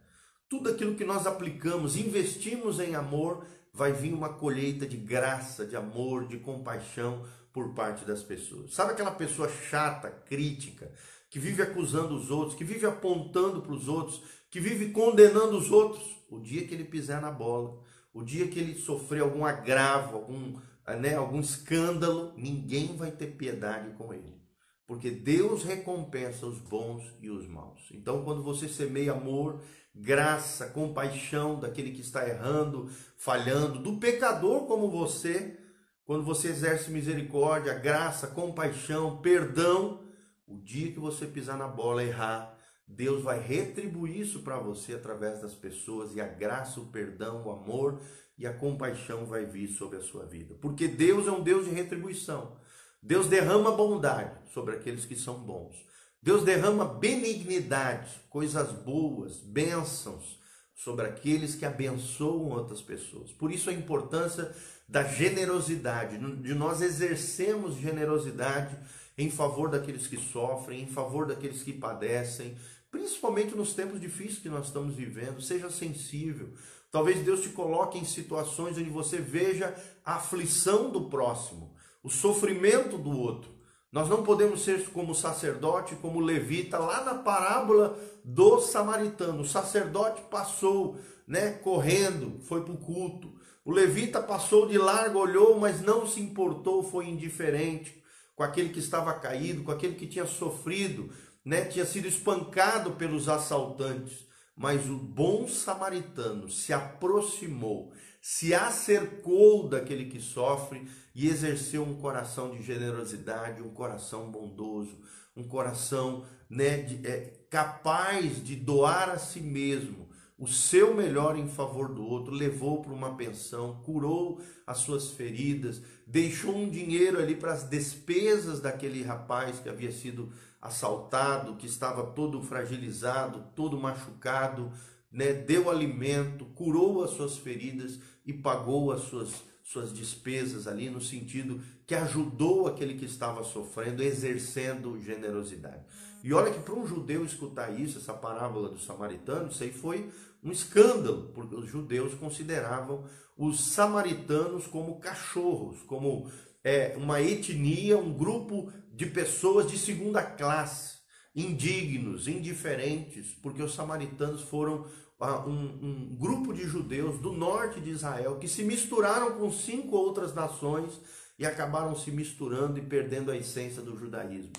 Tudo 0.49 0.71
aquilo 0.71 0.95
que 0.95 1.05
nós 1.05 1.27
aplicamos, 1.27 1.97
investimos 1.97 2.79
em 2.79 2.95
amor, 2.95 3.45
vai 3.73 3.93
vir 3.93 4.15
uma 4.15 4.29
colheita 4.35 4.87
de 4.87 4.97
graça, 4.97 5.67
de 5.67 5.75
amor, 5.75 6.29
de 6.29 6.39
compaixão 6.39 7.27
por 7.53 7.75
parte 7.75 8.05
das 8.05 8.23
pessoas. 8.23 8.73
Sabe 8.73 8.93
aquela 8.93 9.11
pessoa 9.11 9.49
chata, 9.49 10.11
crítica, 10.11 10.93
que 11.29 11.41
vive 11.41 11.63
acusando 11.63 12.15
os 12.15 12.31
outros, 12.31 12.57
que 12.57 12.63
vive 12.63 12.87
apontando 12.87 13.61
para 13.61 13.73
os 13.73 13.89
outros, 13.89 14.23
que 14.55 14.61
vive 14.61 14.91
condenando 14.91 15.59
os 15.59 15.73
outros? 15.73 16.23
O 16.31 16.39
dia 16.39 16.65
que 16.65 16.73
ele 16.73 16.85
pisar 16.85 17.21
na 17.21 17.33
bola, 17.33 17.77
o 18.13 18.23
dia 18.23 18.47
que 18.47 18.57
ele 18.57 18.77
sofrer 18.77 19.21
algum 19.21 19.45
agravo, 19.45 20.15
algum 20.15 20.55
né, 21.01 21.17
algum 21.17 21.41
escândalo, 21.41 22.33
ninguém 22.37 22.97
vai 22.97 23.11
ter 23.11 23.37
piedade 23.37 23.91
com 23.97 24.15
ele. 24.15 24.41
Porque 24.87 25.11
Deus 25.11 25.65
recompensa 25.65 26.47
os 26.47 26.61
bons 26.61 27.03
e 27.21 27.31
os 27.31 27.49
maus. 27.49 27.89
Então, 27.91 28.23
quando 28.23 28.45
você 28.45 28.69
semeia 28.69 29.11
amor, 29.11 29.61
graça, 29.93 30.67
compaixão 30.69 31.59
daquele 31.59 31.91
que 31.91 32.03
está 32.03 32.25
errando, 32.25 32.89
falhando, 33.17 33.81
do 33.81 33.99
pecador 33.99 34.69
como 34.69 34.89
você, 34.89 35.59
quando 36.05 36.23
você 36.23 36.51
exerce 36.51 36.93
misericórdia, 36.93 37.75
graça, 37.75 38.29
compaixão, 38.29 39.17
perdão, 39.17 40.05
o 40.47 40.61
dia 40.61 40.93
que 40.93 41.01
você 41.01 41.27
pisar 41.27 41.59
na 41.59 41.67
bola 41.67 42.05
errar, 42.05 42.54
Deus 42.87 43.23
vai 43.23 43.41
retribuir 43.41 44.21
isso 44.21 44.41
para 44.41 44.59
você 44.59 44.95
através 44.95 45.41
das 45.41 45.55
pessoas 45.55 46.15
e 46.15 46.21
a 46.21 46.27
graça, 46.27 46.81
o 46.81 46.87
perdão, 46.87 47.45
o 47.45 47.51
amor 47.51 48.01
e 48.37 48.47
a 48.47 48.53
compaixão 48.53 49.25
vai 49.25 49.47
vir 49.47 49.69
sobre 49.69 49.99
a 49.99 50.03
sua 50.03 50.27
vida. 50.27 50.55
Porque 50.61 50.87
Deus 50.87 51.27
é 51.27 51.31
um 51.31 51.43
Deus 51.43 51.65
de 51.65 51.71
retribuição. 51.73 52.57
Deus 53.03 53.27
derrama 53.27 53.73
bondade 53.73 54.35
sobre 54.53 54.77
aqueles 54.77 55.05
que 55.05 55.17
são 55.17 55.41
bons. 55.41 55.77
Deus 56.23 56.43
derrama 56.43 56.87
benignidade, 56.87 58.11
coisas 58.31 58.73
boas, 58.73 59.39
bênçãos 59.41 60.41
sobre 60.75 61.07
aqueles 61.07 61.55
que 61.55 61.65
abençoam 61.65 62.49
outras 62.49 62.81
pessoas. 62.81 63.31
Por 63.31 63.53
isso 63.53 63.71
a 63.71 63.75
importância 63.75 64.55
da 64.89 65.05
generosidade, 65.05 66.19
de 66.19 66.55
nós 66.55 66.81
exercermos 66.81 67.77
generosidade 67.77 68.77
em 69.17 69.31
favor 69.31 69.71
daqueles 69.71 70.07
que 70.07 70.17
sofrem, 70.17 70.83
em 70.83 70.87
favor 70.87 71.27
daqueles 71.27 71.63
que 71.63 71.73
padecem, 71.73 72.57
principalmente 72.95 73.57
nos 73.57 73.75
tempos 73.75 74.01
difíceis 74.01 74.39
que 74.39 74.49
nós 74.49 74.67
estamos 74.67 74.95
vivendo. 74.95 75.43
Seja 75.43 75.69
sensível, 75.69 76.51
Talvez 76.95 77.25
Deus 77.25 77.41
te 77.41 77.49
coloque 77.49 77.99
em 77.99 78.05
situações 78.05 78.79
onde 78.79 78.89
você 78.89 79.17
veja 79.17 79.75
a 80.07 80.15
aflição 80.15 80.91
do 80.91 81.09
próximo, 81.11 81.75
o 82.05 82.09
sofrimento 82.09 82.97
do 82.97 83.11
outro. 83.11 83.51
Nós 83.91 84.09
não 84.09 84.23
podemos 84.23 84.63
ser 84.63 84.89
como 84.91 85.13
sacerdote, 85.13 85.97
como 85.97 86.21
levita, 86.21 86.79
lá 86.79 87.03
na 87.03 87.17
parábola 87.17 87.99
do 88.23 88.61
samaritano. 88.61 89.43
O 89.43 89.45
sacerdote 89.45 90.23
passou, 90.31 90.97
né, 91.27 91.51
correndo, 91.65 92.39
foi 92.45 92.63
para 92.63 92.73
o 92.73 92.79
culto. 92.79 93.35
O 93.65 93.73
levita 93.73 94.23
passou 94.23 94.69
de 94.69 94.79
largo, 94.79 95.19
olhou, 95.19 95.59
mas 95.59 95.81
não 95.81 96.07
se 96.07 96.21
importou, 96.21 96.85
foi 96.85 97.09
indiferente 97.09 98.01
com 98.37 98.45
aquele 98.45 98.69
que 98.69 98.79
estava 98.79 99.13
caído, 99.15 99.65
com 99.65 99.73
aquele 99.73 99.97
que 99.97 100.07
tinha 100.07 100.27
sofrido, 100.27 101.11
né, 101.45 101.65
tinha 101.65 101.85
sido 101.85 102.09
espancado 102.09 102.93
pelos 102.93 103.29
assaltantes. 103.29 104.27
Mas 104.57 104.89
o 104.89 104.97
bom 104.97 105.49
samaritano 105.49 106.49
se 106.49 106.73
aproximou, 106.73 107.93
se 108.23 108.55
acercou 108.55 109.69
daquele 109.69 110.05
que 110.05 110.21
sofre 110.21 110.89
e 111.13 111.27
exerceu 111.29 111.83
um 111.83 111.97
coração 111.97 112.53
de 112.53 112.63
generosidade, 112.63 113.63
um 113.63 113.75
coração 113.75 114.31
bondoso, 114.31 114.97
um 115.37 115.43
coração 115.43 116.25
né, 116.49 116.79
de, 116.79 117.05
é, 117.05 117.33
capaz 117.51 118.45
de 118.45 118.55
doar 118.55 119.11
a 119.11 119.19
si 119.19 119.41
mesmo 119.41 120.05
o 120.37 120.49
seu 120.49 120.95
melhor 120.95 121.37
em 121.37 121.49
favor 121.49 121.89
do 121.89 122.05
outro, 122.05 122.35
levou 122.35 122.83
para 122.83 122.93
uma 122.93 123.17
pensão, 123.17 123.81
curou 123.85 124.41
as 124.67 124.79
suas 124.79 125.13
feridas, 125.13 125.81
deixou 126.07 126.57
um 126.57 126.69
dinheiro 126.69 127.19
ali 127.19 127.37
para 127.37 127.53
as 127.53 127.63
despesas 127.65 128.61
daquele 128.61 129.03
rapaz 129.03 129.61
que 129.61 129.69
havia 129.69 129.93
sido 129.93 130.33
assaltado, 130.65 131.57
que 131.57 131.67
estava 131.67 132.03
todo 132.03 132.43
fragilizado, 132.43 133.45
todo 133.55 133.79
machucado, 133.79 134.73
né? 135.13 135.35
deu 135.35 135.71
alimento, 135.71 136.47
curou 136.47 137.05
as 137.05 137.11
suas 137.11 137.37
feridas 137.37 138.01
e 138.25 138.33
pagou 138.33 138.91
as 138.91 139.03
suas, 139.03 139.45
suas 139.63 139.93
despesas 139.93 140.67
ali, 140.67 140.89
no 140.89 141.03
sentido 141.03 141.61
que 141.87 141.95
ajudou 141.95 142.67
aquele 142.67 142.95
que 142.95 143.05
estava 143.05 143.45
sofrendo, 143.45 144.03
exercendo 144.03 144.99
generosidade. 144.99 145.85
E 146.23 146.33
olha 146.33 146.51
que 146.51 146.61
para 146.61 146.75
um 146.75 146.87
judeu 146.87 147.27
escutar 147.27 147.79
isso, 147.79 147.99
essa 147.99 148.15
parábola 148.15 148.71
do 148.71 148.79
samaritano, 148.79 149.51
isso 149.51 149.63
aí 149.63 149.71
foi 149.71 150.11
um 150.43 150.51
escândalo, 150.51 151.31
porque 151.35 151.55
os 151.55 151.69
judeus 151.69 152.15
consideravam 152.15 153.05
os 153.37 153.73
samaritanos 153.73 154.67
como 154.67 155.01
cachorros, 155.01 155.83
como 155.83 156.31
é, 156.63 156.95
uma 156.97 157.21
etnia, 157.21 157.99
um 157.99 158.13
grupo 158.13 158.73
de 158.93 159.07
pessoas 159.07 159.71
de 159.71 159.79
segunda 159.79 160.23
classe. 160.23 160.95
indignos, 161.37 162.29
indiferentes, 162.29 163.35
porque 163.43 163.61
os 163.61 163.75
samaritanos 163.75 164.43
foram 164.43 164.87
ah, 165.19 165.45
um, 165.45 165.65
um, 165.83 166.17
grupo 166.17 166.53
de 166.53 166.63
judeus 166.63 167.19
do 167.19 167.33
norte 167.33 167.81
de 167.81 167.91
Israel 167.91 168.39
que 168.39 168.47
se 168.47 168.63
misturaram 168.63 169.33
com 169.33 169.51
cinco 169.51 169.97
outras 169.97 170.33
nações 170.33 171.01
e 171.37 171.45
acabaram 171.45 171.97
se 171.97 172.13
misturando 172.13 172.79
e 172.79 172.83
perdendo 172.83 173.33
a 173.33 173.37
essência 173.37 173.83
do 173.83 173.99
judaísmo. 173.99 174.53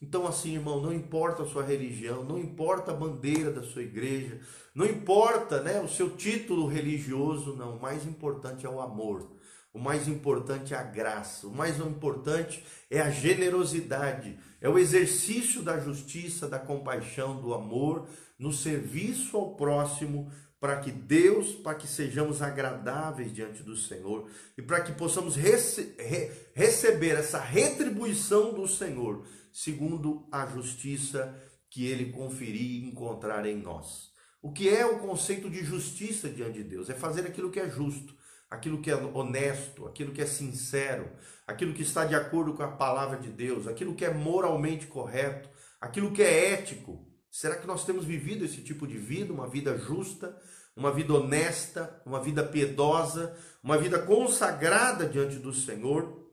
Então, 0.00 0.26
assim, 0.26 0.54
irmão, 0.54 0.80
não 0.80 0.92
importa 0.92 1.42
a 1.42 1.46
sua 1.46 1.62
religião, 1.62 2.24
não 2.24 2.38
importa 2.38 2.90
a 2.90 2.94
bandeira 2.94 3.50
da 3.50 3.62
sua 3.62 3.82
igreja, 3.82 4.40
não 4.74 4.86
importa 4.86 5.60
né, 5.60 5.80
o 5.80 5.88
seu 5.88 6.10
título 6.10 6.66
religioso, 6.66 7.54
não. 7.54 7.76
O 7.76 7.82
mais 7.82 8.04
importante 8.04 8.66
é 8.66 8.68
o 8.68 8.80
amor. 8.80 9.30
O 9.72 9.78
mais 9.78 10.06
importante 10.06 10.72
é 10.72 10.76
a 10.76 10.84
graça, 10.84 11.48
o 11.48 11.52
mais 11.52 11.80
importante 11.80 12.64
é 12.88 13.00
a 13.00 13.10
generosidade, 13.10 14.38
é 14.60 14.68
o 14.68 14.78
exercício 14.78 15.62
da 15.62 15.80
justiça, 15.80 16.46
da 16.46 16.60
compaixão, 16.60 17.42
do 17.42 17.52
amor, 17.52 18.06
no 18.38 18.52
serviço 18.52 19.36
ao 19.36 19.56
próximo, 19.56 20.30
para 20.60 20.76
que 20.76 20.92
Deus, 20.92 21.52
para 21.56 21.74
que 21.74 21.88
sejamos 21.88 22.40
agradáveis 22.40 23.34
diante 23.34 23.62
do 23.62 23.76
Senhor 23.76 24.30
e 24.56 24.62
para 24.62 24.80
que 24.80 24.92
possamos 24.92 25.34
rece 25.34 25.94
re 25.98 26.30
receber 26.54 27.16
essa 27.16 27.38
retribuição 27.38 28.54
do 28.54 28.66
Senhor, 28.68 29.26
segundo 29.54 30.28
a 30.30 30.44
justiça 30.46 31.34
que 31.70 31.86
ele 31.86 32.12
conferir 32.12 32.82
e 32.82 32.84
encontrar 32.84 33.46
em 33.46 33.56
nós. 33.56 34.12
O 34.42 34.52
que 34.52 34.68
é 34.68 34.84
o 34.84 34.98
conceito 34.98 35.48
de 35.48 35.64
justiça 35.64 36.28
diante 36.28 36.62
de 36.62 36.64
Deus? 36.64 36.90
É 36.90 36.94
fazer 36.94 37.26
aquilo 37.26 37.50
que 37.50 37.60
é 37.60 37.70
justo 37.70 38.14
aquilo 38.54 38.80
que 38.80 38.90
é 38.90 38.96
honesto, 38.96 39.86
aquilo 39.86 40.12
que 40.12 40.22
é 40.22 40.26
sincero, 40.26 41.10
aquilo 41.46 41.74
que 41.74 41.82
está 41.82 42.04
de 42.04 42.14
acordo 42.14 42.54
com 42.54 42.62
a 42.62 42.70
palavra 42.70 43.18
de 43.18 43.28
Deus, 43.28 43.66
aquilo 43.66 43.94
que 43.94 44.04
é 44.04 44.12
moralmente 44.12 44.86
correto, 44.86 45.48
aquilo 45.80 46.12
que 46.12 46.22
é 46.22 46.52
ético. 46.52 47.06
Será 47.30 47.56
que 47.56 47.66
nós 47.66 47.84
temos 47.84 48.04
vivido 48.04 48.44
esse 48.44 48.62
tipo 48.62 48.86
de 48.86 48.96
vida, 48.96 49.32
uma 49.32 49.48
vida 49.48 49.76
justa, 49.76 50.36
uma 50.76 50.92
vida 50.92 51.14
honesta, 51.14 52.00
uma 52.06 52.22
vida 52.22 52.44
piedosa, 52.44 53.36
uma 53.62 53.76
vida 53.76 53.98
consagrada 54.00 55.08
diante 55.08 55.36
do 55.36 55.52
Senhor? 55.52 56.30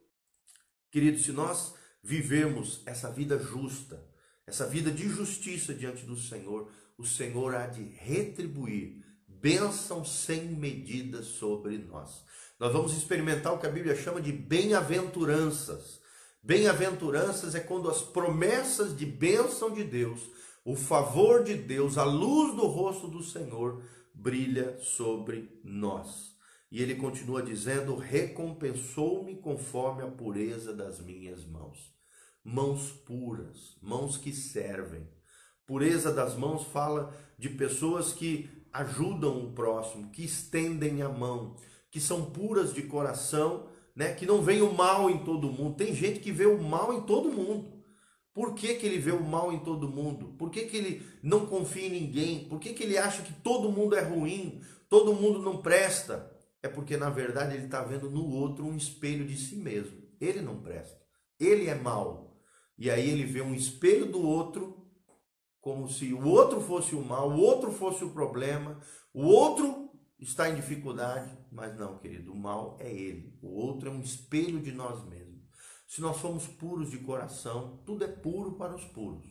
Queridos, 0.91 1.23
se 1.23 1.31
nós 1.31 1.73
vivemos 2.03 2.81
essa 2.85 3.09
vida 3.09 3.37
justa, 3.37 4.03
essa 4.45 4.67
vida 4.67 4.91
de 4.91 5.07
justiça 5.07 5.73
diante 5.73 6.05
do 6.05 6.17
Senhor, 6.17 6.71
o 6.97 7.05
Senhor 7.05 7.55
há 7.55 7.67
de 7.67 7.83
retribuir 7.83 9.03
bênção 9.27 10.05
sem 10.05 10.43
medida 10.43 11.23
sobre 11.23 11.77
nós. 11.77 12.23
Nós 12.59 12.71
vamos 12.71 12.95
experimentar 12.95 13.53
o 13.53 13.57
que 13.57 13.65
a 13.65 13.71
Bíblia 13.71 13.95
chama 13.95 14.21
de 14.21 14.31
bem-aventuranças. 14.31 15.99
Bem-aventuranças 16.43 17.55
é 17.55 17.59
quando 17.59 17.89
as 17.89 18.01
promessas 18.01 18.95
de 18.95 19.05
bênção 19.05 19.71
de 19.71 19.83
Deus, 19.83 20.29
o 20.63 20.75
favor 20.75 21.43
de 21.43 21.55
Deus, 21.55 21.97
a 21.97 22.03
luz 22.03 22.55
do 22.55 22.67
rosto 22.67 23.07
do 23.07 23.23
Senhor 23.23 23.81
brilha 24.13 24.77
sobre 24.79 25.59
nós. 25.63 26.30
E 26.71 26.81
ele 26.81 26.95
continua 26.95 27.43
dizendo: 27.43 27.95
recompensou-me 27.95 29.35
conforme 29.35 30.03
a 30.03 30.07
pureza 30.07 30.73
das 30.73 30.99
minhas 31.01 31.45
mãos. 31.45 31.91
Mãos 32.43 32.91
puras, 32.91 33.77
mãos 33.81 34.17
que 34.17 34.31
servem. 34.31 35.07
Pureza 35.67 36.11
das 36.11 36.35
mãos 36.35 36.63
fala 36.67 37.15
de 37.37 37.49
pessoas 37.49 38.13
que 38.13 38.49
ajudam 38.73 39.45
o 39.45 39.51
próximo, 39.51 40.09
que 40.09 40.23
estendem 40.23 41.01
a 41.01 41.09
mão, 41.09 41.55
que 41.91 41.99
são 41.99 42.31
puras 42.31 42.73
de 42.73 42.83
coração, 42.83 43.67
né? 43.95 44.13
que 44.13 44.25
não 44.25 44.41
veem 44.41 44.61
o 44.61 44.73
mal 44.73 45.09
em 45.09 45.23
todo 45.23 45.51
mundo. 45.51 45.75
Tem 45.75 45.93
gente 45.93 46.19
que 46.19 46.31
vê 46.31 46.45
o 46.45 46.61
mal 46.61 46.93
em 46.93 47.01
todo 47.01 47.31
mundo. 47.31 47.81
Por 48.33 48.55
que, 48.55 48.75
que 48.75 48.85
ele 48.85 48.97
vê 48.97 49.11
o 49.11 49.23
mal 49.23 49.51
em 49.51 49.59
todo 49.59 49.89
mundo? 49.89 50.35
Por 50.37 50.49
que, 50.49 50.61
que 50.61 50.77
ele 50.77 51.05
não 51.21 51.45
confia 51.45 51.85
em 51.85 51.91
ninguém? 51.91 52.45
Por 52.45 52.59
que, 52.59 52.73
que 52.73 52.83
ele 52.83 52.97
acha 52.97 53.21
que 53.21 53.33
todo 53.33 53.71
mundo 53.71 53.93
é 53.93 54.01
ruim? 54.01 54.61
Todo 54.89 55.13
mundo 55.13 55.39
não 55.39 55.61
presta? 55.61 56.30
É 56.63 56.69
porque, 56.69 56.95
na 56.97 57.09
verdade, 57.09 57.55
ele 57.55 57.65
está 57.65 57.83
vendo 57.83 58.09
no 58.09 58.29
outro 58.29 58.65
um 58.65 58.75
espelho 58.75 59.25
de 59.25 59.35
si 59.37 59.55
mesmo. 59.55 60.01
Ele 60.19 60.41
não 60.41 60.61
presta. 60.61 60.99
Ele 61.39 61.67
é 61.67 61.75
mal. 61.75 62.37
E 62.77 62.89
aí 62.89 63.09
ele 63.09 63.25
vê 63.25 63.41
um 63.41 63.53
espelho 63.53 64.05
do 64.05 64.21
outro 64.21 64.81
como 65.61 65.87
se 65.87 66.11
o 66.11 66.27
outro 66.27 66.59
fosse 66.59 66.95
o 66.95 67.05
mal, 67.05 67.29
o 67.29 67.39
outro 67.39 67.71
fosse 67.71 68.03
o 68.03 68.09
problema, 68.09 68.79
o 69.13 69.27
outro 69.27 69.91
está 70.19 70.49
em 70.49 70.55
dificuldade, 70.55 71.37
mas 71.51 71.77
não, 71.77 71.99
querido, 71.99 72.33
o 72.33 72.35
mal 72.35 72.77
é 72.79 72.91
ele. 72.91 73.37
O 73.41 73.49
outro 73.49 73.89
é 73.89 73.91
um 73.91 74.01
espelho 74.01 74.59
de 74.59 74.71
nós 74.71 75.03
mesmos. 75.07 75.41
Se 75.87 76.01
nós 76.01 76.17
somos 76.17 76.47
puros 76.47 76.89
de 76.89 76.97
coração, 76.99 77.83
tudo 77.85 78.03
é 78.03 78.07
puro 78.07 78.53
para 78.53 78.75
os 78.75 78.85
puros. 78.85 79.25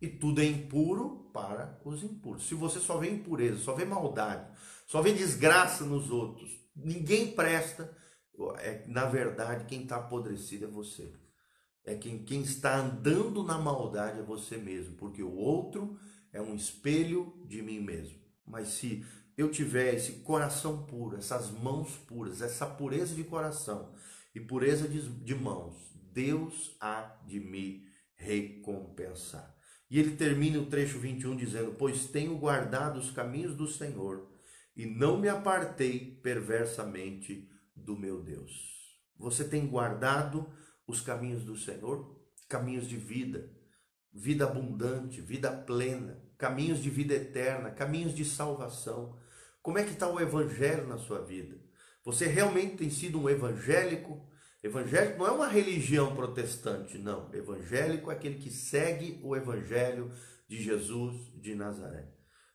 E 0.00 0.08
tudo 0.08 0.40
é 0.40 0.44
impuro 0.44 1.30
para 1.32 1.80
os 1.84 2.02
impuros. 2.02 2.46
Se 2.46 2.54
você 2.54 2.78
só 2.78 2.98
vê 2.98 3.10
impureza, 3.10 3.58
só 3.58 3.74
vê 3.74 3.84
maldade, 3.84 4.46
só 4.86 5.00
vê 5.00 5.12
desgraça 5.12 5.84
nos 5.84 6.10
outros, 6.10 6.50
ninguém 6.74 7.32
presta, 7.32 7.96
é, 8.58 8.84
na 8.86 9.06
verdade, 9.06 9.66
quem 9.66 9.82
está 9.82 9.96
apodrecido 9.96 10.64
é 10.64 10.68
você 10.68 11.12
é 11.84 11.96
quem, 11.96 12.24
quem 12.24 12.42
está 12.42 12.76
andando 12.76 13.42
na 13.42 13.58
maldade 13.58 14.20
é 14.20 14.22
você 14.22 14.56
mesmo, 14.56 14.94
porque 14.96 15.22
o 15.22 15.34
outro 15.34 15.98
é 16.32 16.40
um 16.40 16.54
espelho 16.54 17.34
de 17.46 17.60
mim 17.60 17.80
mesmo. 17.80 18.18
Mas 18.46 18.68
se 18.68 19.04
eu 19.36 19.50
tiver 19.50 19.94
esse 19.94 20.20
coração 20.20 20.84
puro, 20.84 21.16
essas 21.16 21.50
mãos 21.50 21.96
puras, 22.06 22.40
essa 22.40 22.66
pureza 22.66 23.14
de 23.14 23.24
coração 23.24 23.92
e 24.34 24.40
pureza 24.40 24.88
de, 24.88 25.08
de 25.08 25.34
mãos, 25.34 25.74
Deus 26.12 26.76
há 26.80 27.20
de 27.26 27.40
me 27.40 27.84
recompensar. 28.14 29.52
E 29.90 29.98
ele 29.98 30.16
termina 30.16 30.58
o 30.58 30.66
trecho 30.66 30.98
21 30.98 31.36
dizendo: 31.36 31.74
Pois 31.78 32.06
tenho 32.06 32.38
guardado 32.38 32.98
os 32.98 33.10
caminhos 33.10 33.54
do 33.56 33.66
Senhor 33.66 34.30
e 34.76 34.86
não 34.86 35.18
me 35.18 35.28
apartei 35.28 36.18
perversamente 36.22 37.48
do 37.74 37.96
meu 37.96 38.22
Deus. 38.22 38.52
Você 39.16 39.44
tem 39.44 39.66
guardado 39.66 40.52
os 40.86 41.00
caminhos 41.00 41.44
do 41.44 41.56
Senhor, 41.56 42.18
caminhos 42.48 42.88
de 42.88 42.96
vida, 42.96 43.50
vida 44.12 44.44
abundante, 44.44 45.20
vida 45.20 45.50
plena, 45.50 46.22
caminhos 46.36 46.82
de 46.82 46.90
vida 46.90 47.14
eterna, 47.14 47.70
caminhos 47.70 48.14
de 48.14 48.24
salvação. 48.24 49.18
Como 49.62 49.78
é 49.78 49.84
que 49.84 49.92
está 49.92 50.08
o 50.08 50.20
evangelho 50.20 50.86
na 50.86 50.98
sua 50.98 51.20
vida? 51.24 51.56
Você 52.04 52.26
realmente 52.26 52.76
tem 52.76 52.90
sido 52.90 53.20
um 53.20 53.30
evangélico? 53.30 54.28
Evangélico 54.62 55.18
não 55.18 55.26
é 55.26 55.30
uma 55.30 55.48
religião 55.48 56.14
protestante, 56.14 56.98
não. 56.98 57.32
Evangélico 57.32 58.10
é 58.10 58.14
aquele 58.14 58.38
que 58.38 58.50
segue 58.50 59.20
o 59.22 59.36
evangelho 59.36 60.12
de 60.48 60.60
Jesus 60.60 61.32
de 61.40 61.54
Nazaré. 61.54 62.11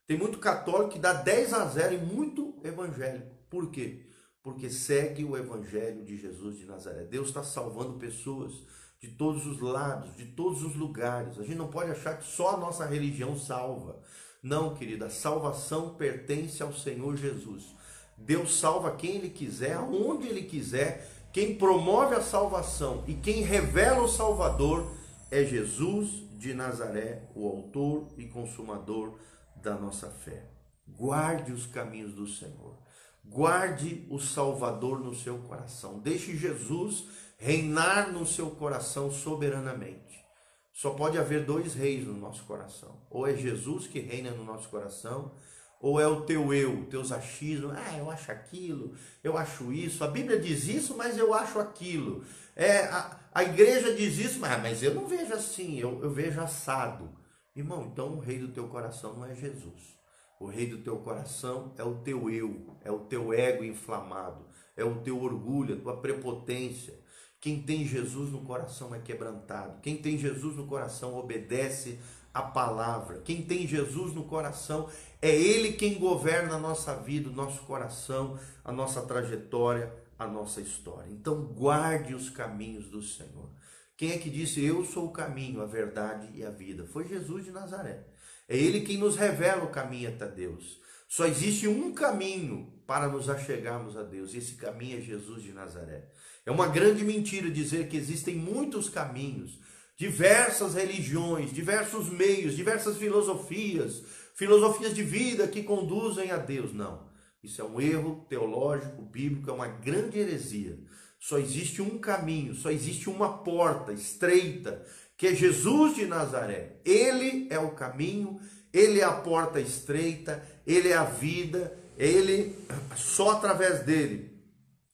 Tem 0.07 0.17
muito 0.17 0.39
católico 0.39 0.91
que 0.91 0.99
dá 0.99 1.13
10 1.13 1.53
a 1.53 1.65
0 1.65 1.93
e 1.93 1.97
muito 1.97 2.55
evangélico. 2.63 3.35
Por 3.49 3.69
quê? 3.69 4.07
porque 4.47 4.69
segue 4.69 5.25
o 5.25 5.35
Evangelho 5.35 6.05
de 6.05 6.15
Jesus 6.15 6.57
de 6.57 6.65
Nazaré. 6.65 7.03
Deus 7.03 7.27
está 7.27 7.43
salvando 7.43 7.99
pessoas 7.99 8.53
de 8.97 9.09
todos 9.09 9.45
os 9.45 9.59
lados, 9.59 10.15
de 10.15 10.23
todos 10.23 10.63
os 10.63 10.73
lugares. 10.73 11.37
A 11.37 11.43
gente 11.43 11.57
não 11.57 11.67
pode 11.67 11.91
achar 11.91 12.17
que 12.17 12.25
só 12.25 12.51
a 12.51 12.57
nossa 12.57 12.85
religião 12.85 13.37
salva. 13.37 13.99
Não, 14.41 14.73
querida, 14.73 15.07
a 15.07 15.09
salvação 15.09 15.95
pertence 15.95 16.63
ao 16.63 16.71
Senhor 16.71 17.17
Jesus. 17.17 17.75
Deus 18.17 18.57
salva 18.57 18.95
quem 18.95 19.17
Ele 19.17 19.29
quiser, 19.29 19.73
aonde 19.73 20.29
Ele 20.29 20.43
quiser. 20.43 21.05
Quem 21.33 21.57
promove 21.57 22.15
a 22.15 22.21
salvação 22.21 23.03
e 23.05 23.15
quem 23.15 23.41
revela 23.41 24.01
o 24.01 24.07
Salvador 24.07 24.89
é 25.29 25.43
Jesus 25.43 26.23
de 26.39 26.53
Nazaré, 26.53 27.23
o 27.35 27.45
autor 27.45 28.07
e 28.17 28.23
consumador 28.23 29.19
da 29.61 29.75
nossa 29.75 30.09
fé. 30.09 30.49
Guarde 30.87 31.51
os 31.51 31.65
caminhos 31.65 32.13
do 32.13 32.27
Senhor. 32.27 32.77
Guarde 33.23 34.07
o 34.09 34.19
Salvador 34.19 34.99
no 34.99 35.13
seu 35.13 35.37
coração. 35.39 35.99
Deixe 35.99 36.35
Jesus 36.35 37.05
reinar 37.37 38.11
no 38.11 38.25
seu 38.25 38.49
coração 38.51 39.11
soberanamente. 39.11 40.25
Só 40.73 40.91
pode 40.91 41.17
haver 41.17 41.45
dois 41.45 41.73
reis 41.73 42.05
no 42.05 42.13
nosso 42.13 42.43
coração. 42.43 43.01
Ou 43.09 43.27
é 43.27 43.35
Jesus 43.35 43.87
que 43.87 43.99
reina 43.99 44.31
no 44.31 44.43
nosso 44.43 44.69
coração, 44.69 45.33
ou 45.79 45.99
é 45.99 46.07
o 46.07 46.21
teu 46.21 46.53
eu, 46.53 46.85
teus 46.85 47.11
achismos. 47.11 47.75
Ah, 47.75 47.97
eu 47.97 48.09
acho 48.09 48.31
aquilo, 48.31 48.95
eu 49.23 49.37
acho 49.37 49.73
isso. 49.73 50.03
A 50.03 50.07
Bíblia 50.07 50.39
diz 50.39 50.67
isso, 50.67 50.95
mas 50.95 51.17
eu 51.17 51.33
acho 51.33 51.59
aquilo. 51.59 52.23
É, 52.55 52.85
a, 52.85 53.19
a 53.33 53.43
igreja 53.43 53.93
diz 53.93 54.17
isso, 54.17 54.39
mas, 54.39 54.61
mas 54.61 54.83
eu 54.83 54.93
não 54.93 55.07
vejo 55.07 55.33
assim, 55.33 55.79
eu, 55.79 56.01
eu 56.03 56.11
vejo 56.11 56.39
assado. 56.39 57.09
Irmão, 57.57 57.89
então 57.91 58.13
o 58.13 58.19
rei 58.19 58.37
do 58.37 58.49
teu 58.49 58.67
coração 58.67 59.15
não 59.15 59.25
é 59.25 59.33
Jesus. 59.33 59.97
O 60.39 60.45
rei 60.45 60.67
do 60.67 60.77
teu 60.77 60.97
coração 60.97 61.73
é 61.75 61.83
o 61.83 61.95
teu 61.95 62.29
eu, 62.29 62.77
é 62.83 62.91
o 62.91 62.99
teu 62.99 63.33
ego 63.33 63.63
inflamado, 63.63 64.45
é 64.75 64.83
o 64.83 65.01
teu 65.01 65.19
orgulho, 65.19 65.73
a 65.73 65.81
tua 65.81 65.97
prepotência. 65.97 66.93
Quem 67.41 67.63
tem 67.63 67.83
Jesus 67.83 68.31
no 68.31 68.41
coração 68.41 68.93
é 68.93 68.99
quebrantado. 68.99 69.81
Quem 69.81 69.97
tem 69.97 70.19
Jesus 70.19 70.55
no 70.55 70.67
coração 70.67 71.17
obedece 71.17 71.97
a 72.31 72.43
palavra. 72.43 73.21
Quem 73.21 73.41
tem 73.41 73.67
Jesus 73.67 74.13
no 74.13 74.25
coração 74.25 74.87
é 75.19 75.35
Ele 75.35 75.73
quem 75.73 75.97
governa 75.97 76.55
a 76.55 76.59
nossa 76.59 76.95
vida, 76.95 77.27
o 77.27 77.33
nosso 77.33 77.63
coração, 77.63 78.39
a 78.63 78.71
nossa 78.71 79.01
trajetória, 79.01 79.91
a 80.19 80.27
nossa 80.27 80.61
história. 80.61 81.09
Então 81.11 81.41
guarde 81.41 82.13
os 82.13 82.29
caminhos 82.29 82.87
do 82.87 83.01
Senhor. 83.01 83.49
Quem 83.97 84.11
é 84.11 84.17
que 84.19 84.29
disse 84.29 84.63
eu 84.63 84.85
sou 84.85 85.07
o 85.07 85.11
caminho, 85.11 85.59
a 85.59 85.65
verdade 85.65 86.29
e 86.35 86.45
a 86.45 86.51
vida? 86.51 86.85
Foi 86.85 87.07
Jesus 87.07 87.43
de 87.43 87.51
Nazaré. 87.51 88.05
É 88.47 88.55
ele 88.55 88.81
quem 88.81 88.97
nos 88.97 89.15
revela 89.15 89.63
o 89.63 89.71
caminho 89.71 90.09
até 90.09 90.27
Deus. 90.27 90.79
Só 91.09 91.25
existe 91.25 91.67
um 91.67 91.91
caminho 91.93 92.71
para 92.85 93.07
nos 93.07 93.27
achegarmos 93.27 93.97
a 93.97 94.03
Deus, 94.03 94.33
e 94.33 94.37
esse 94.37 94.53
caminho 94.53 94.99
é 94.99 95.01
Jesus 95.01 95.41
de 95.41 95.51
Nazaré. 95.51 96.09
É 96.45 96.51
uma 96.51 96.67
grande 96.67 97.03
mentira 97.03 97.49
dizer 97.49 97.87
que 97.87 97.97
existem 97.97 98.35
muitos 98.35 98.87
caminhos, 98.87 99.59
diversas 99.97 100.75
religiões, 100.75 101.51
diversos 101.51 102.07
meios, 102.07 102.55
diversas 102.55 102.97
filosofias, 102.97 104.03
filosofias 104.35 104.93
de 104.93 105.01
vida 105.01 105.47
que 105.47 105.63
conduzem 105.63 106.29
a 106.29 106.37
Deus. 106.37 106.71
Não. 106.71 107.09
Isso 107.43 107.61
é 107.61 107.65
um 107.65 107.81
erro 107.81 108.25
teológico, 108.29 109.01
bíblico, 109.01 109.49
é 109.49 109.53
uma 109.53 109.67
grande 109.67 110.19
heresia. 110.19 110.77
Só 111.19 111.37
existe 111.37 111.81
um 111.81 111.97
caminho, 111.97 112.55
só 112.55 112.69
existe 112.69 113.09
uma 113.09 113.39
porta 113.39 113.91
estreita, 113.91 114.85
que 115.17 115.27
é 115.27 115.35
Jesus 115.35 115.95
de 115.95 116.05
Nazaré. 116.05 116.79
Ele 116.85 117.47
é 117.49 117.59
o 117.59 117.71
caminho, 117.71 118.39
ele 118.71 118.99
é 118.99 119.03
a 119.03 119.13
porta 119.13 119.59
estreita, 119.59 120.43
ele 120.65 120.89
é 120.89 120.95
a 120.95 121.05
vida, 121.05 121.77
ele 121.97 122.55
só 122.95 123.31
através 123.31 123.83
dele 123.83 124.37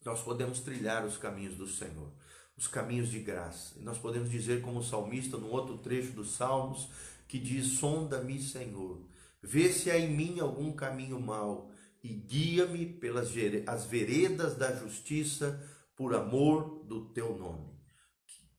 nós 0.06 0.22
podemos 0.22 0.60
trilhar 0.60 1.06
os 1.06 1.18
caminhos 1.18 1.56
do 1.56 1.68
Senhor, 1.68 2.12
os 2.58 2.68
caminhos 2.68 3.10
de 3.10 3.20
graça. 3.20 3.74
E 3.78 3.84
nós 3.84 3.98
podemos 3.98 4.30
dizer 4.30 4.62
como 4.62 4.80
o 4.80 4.84
salmista 4.84 5.38
no 5.38 5.50
outro 5.50 5.78
trecho 5.78 6.12
dos 6.12 6.36
Salmos 6.36 6.90
que 7.28 7.40
diz: 7.40 7.80
"Sonda-me, 7.80 8.42
Senhor, 8.42 9.02
vê 9.42 9.72
se 9.72 9.90
há 9.90 9.98
em 9.98 10.10
mim 10.10 10.40
algum 10.40 10.72
caminho 10.72 11.20
mau 11.20 11.72
e 12.04 12.10
guia-me 12.10 12.86
pelas 12.86 13.30
as 13.66 13.86
veredas 13.86 14.56
da 14.56 14.76
justiça 14.76 15.62
por 15.96 16.14
amor 16.16 16.86
do 16.86 17.10
teu 17.10 17.38
nome. 17.38 17.74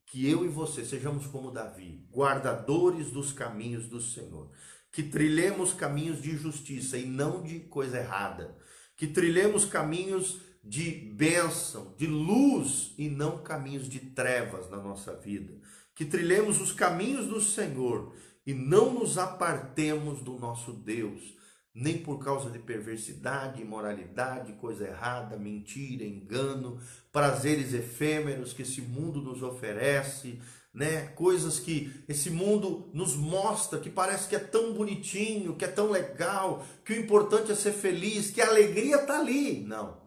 Que 0.07 0.29
eu 0.29 0.45
e 0.45 0.49
você 0.49 0.85
sejamos 0.85 1.27
como 1.27 1.51
Davi, 1.51 2.07
guardadores 2.11 3.11
dos 3.11 3.33
caminhos 3.33 3.89
do 3.89 4.01
Senhor. 4.01 4.51
Que 4.93 5.03
trilhemos 5.03 5.73
caminhos 5.73 6.23
de 6.23 6.37
justiça 6.37 6.97
e 6.97 7.05
não 7.05 7.43
de 7.43 7.61
coisa 7.61 7.99
errada. 7.99 8.57
Que 8.97 9.09
trilhemos 9.09 9.65
caminhos 9.65 10.41
de 10.63 10.91
bênção, 10.91 11.95
de 11.99 12.07
luz 12.07 12.95
e 12.97 13.09
não 13.09 13.43
caminhos 13.43 13.89
de 13.89 13.99
trevas 13.99 14.71
na 14.71 14.77
nossa 14.77 15.15
vida. 15.15 15.61
Que 15.95 16.05
trilhemos 16.05 16.61
os 16.61 16.73
caminhos 16.73 17.27
do 17.27 17.41
Senhor 17.41 18.15
e 18.47 18.55
não 18.55 18.95
nos 18.95 19.19
apartemos 19.19 20.23
do 20.23 20.39
nosso 20.39 20.73
Deus 20.73 21.35
nem 21.75 21.99
por 21.99 22.23
causa 22.23 22.49
de 22.51 22.59
perversidade, 22.61 23.61
imoralidade, 23.61 24.53
coisa 24.53 24.87
errada, 24.87 25.37
mentira, 25.37 26.05
engano, 26.05 26.81
prazeres 27.11 27.75
efêmeros 27.75 28.53
que 28.53 28.63
esse 28.63 28.81
mundo 28.81 29.21
nos 29.21 29.43
oferece, 29.43 30.41
né? 30.73 31.09
Coisas 31.09 31.59
que 31.59 31.93
esse 32.09 32.31
mundo 32.31 32.91
nos 32.95 33.17
mostra 33.17 33.81
que 33.81 33.91
parece 33.91 34.29
que 34.29 34.37
é 34.37 34.41
tão 34.41 34.73
bonitinho, 34.73 35.57
que 35.57 35.65
é 35.65 35.69
tão 35.69 35.91
legal, 35.91 36.65
que 36.85 36.93
o 36.93 37.01
importante 37.01 37.51
é 37.51 37.57
ser 37.57 37.73
feliz, 37.73 38.31
que 38.31 38.41
a 38.41 38.49
alegria 38.49 38.97
está 38.97 39.19
ali. 39.19 39.61
Não. 39.65 40.01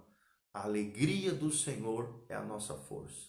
A 0.54 0.64
alegria 0.64 1.34
do 1.34 1.52
Senhor 1.52 2.24
é 2.30 2.36
a 2.36 2.44
nossa 2.44 2.76
força. 2.76 3.28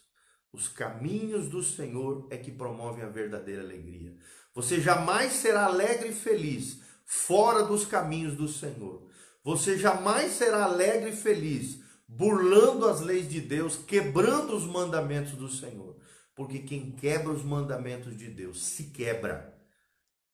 Os 0.52 0.68
caminhos 0.68 1.48
do 1.48 1.62
Senhor 1.62 2.26
é 2.30 2.36
que 2.36 2.50
promovem 2.50 3.04
a 3.04 3.08
verdadeira 3.08 3.62
alegria. 3.62 4.16
Você 4.54 4.80
jamais 4.80 5.32
será 5.32 5.66
alegre 5.66 6.08
e 6.08 6.14
feliz 6.14 6.80
fora 7.08 7.64
dos 7.64 7.86
caminhos 7.86 8.36
do 8.36 8.46
Senhor. 8.46 9.08
Você 9.42 9.78
jamais 9.78 10.32
será 10.32 10.64
alegre 10.64 11.10
e 11.10 11.16
feliz 11.16 11.80
burlando 12.06 12.86
as 12.86 13.00
leis 13.00 13.28
de 13.28 13.40
Deus, 13.40 13.76
quebrando 13.76 14.54
os 14.54 14.64
mandamentos 14.64 15.32
do 15.32 15.48
Senhor. 15.48 15.96
Porque 16.34 16.60
quem 16.60 16.92
quebra 16.92 17.30
os 17.30 17.42
mandamentos 17.42 18.16
de 18.16 18.28
Deus 18.28 18.62
se 18.62 18.84
quebra. 18.84 19.54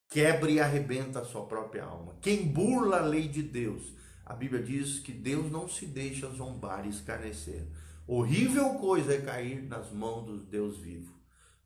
Quebra 0.09 0.51
e 0.51 0.61
arrebenta 0.61 1.21
a 1.21 1.25
sua 1.25 1.47
própria 1.47 1.85
alma. 1.85 2.17
Quem 2.21 2.47
burla 2.47 2.99
a 2.99 3.05
lei 3.05 3.27
de 3.27 3.43
Deus, 3.43 3.95
a 4.25 4.35
Bíblia 4.35 4.63
diz 4.63 4.99
que 4.99 5.13
Deus 5.13 5.51
não 5.51 5.69
se 5.69 5.87
deixa 5.87 6.29
zombar 6.31 6.87
e 6.87 6.91
escarnecer. 6.91 7.67
Horrível 8.07 8.75
coisa 8.75 9.15
é 9.15 9.21
cair 9.21 9.63
nas 9.63 9.91
mãos 9.91 10.27
do 10.27 10.39
Deus 10.39 10.79
vivo. 10.79 11.15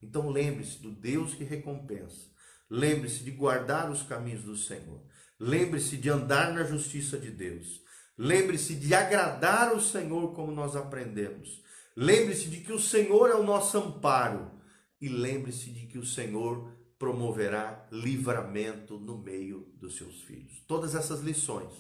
Então 0.00 0.30
lembre-se 0.30 0.78
do 0.78 0.92
Deus 0.92 1.34
que 1.34 1.44
recompensa. 1.44 2.27
Lembre-se 2.70 3.24
de 3.24 3.30
guardar 3.30 3.90
os 3.90 4.02
caminhos 4.02 4.42
do 4.42 4.56
Senhor. 4.56 5.00
Lembre-se 5.38 5.96
de 5.96 6.10
andar 6.10 6.52
na 6.52 6.64
justiça 6.64 7.18
de 7.18 7.30
Deus. 7.30 7.82
Lembre-se 8.16 8.74
de 8.74 8.94
agradar 8.94 9.74
o 9.74 9.80
Senhor 9.80 10.34
como 10.34 10.52
nós 10.52 10.76
aprendemos. 10.76 11.62
Lembre-se 11.96 12.48
de 12.48 12.60
que 12.60 12.72
o 12.72 12.80
Senhor 12.80 13.30
é 13.30 13.34
o 13.34 13.44
nosso 13.44 13.78
amparo. 13.78 14.50
E 15.00 15.08
lembre-se 15.08 15.70
de 15.70 15.86
que 15.86 15.98
o 15.98 16.04
Senhor 16.04 16.72
promoverá 16.98 17.86
livramento 17.92 18.98
no 18.98 19.16
meio 19.18 19.72
dos 19.76 19.96
seus 19.96 20.20
filhos. 20.22 20.64
Todas 20.66 20.94
essas 20.94 21.20
lições 21.20 21.72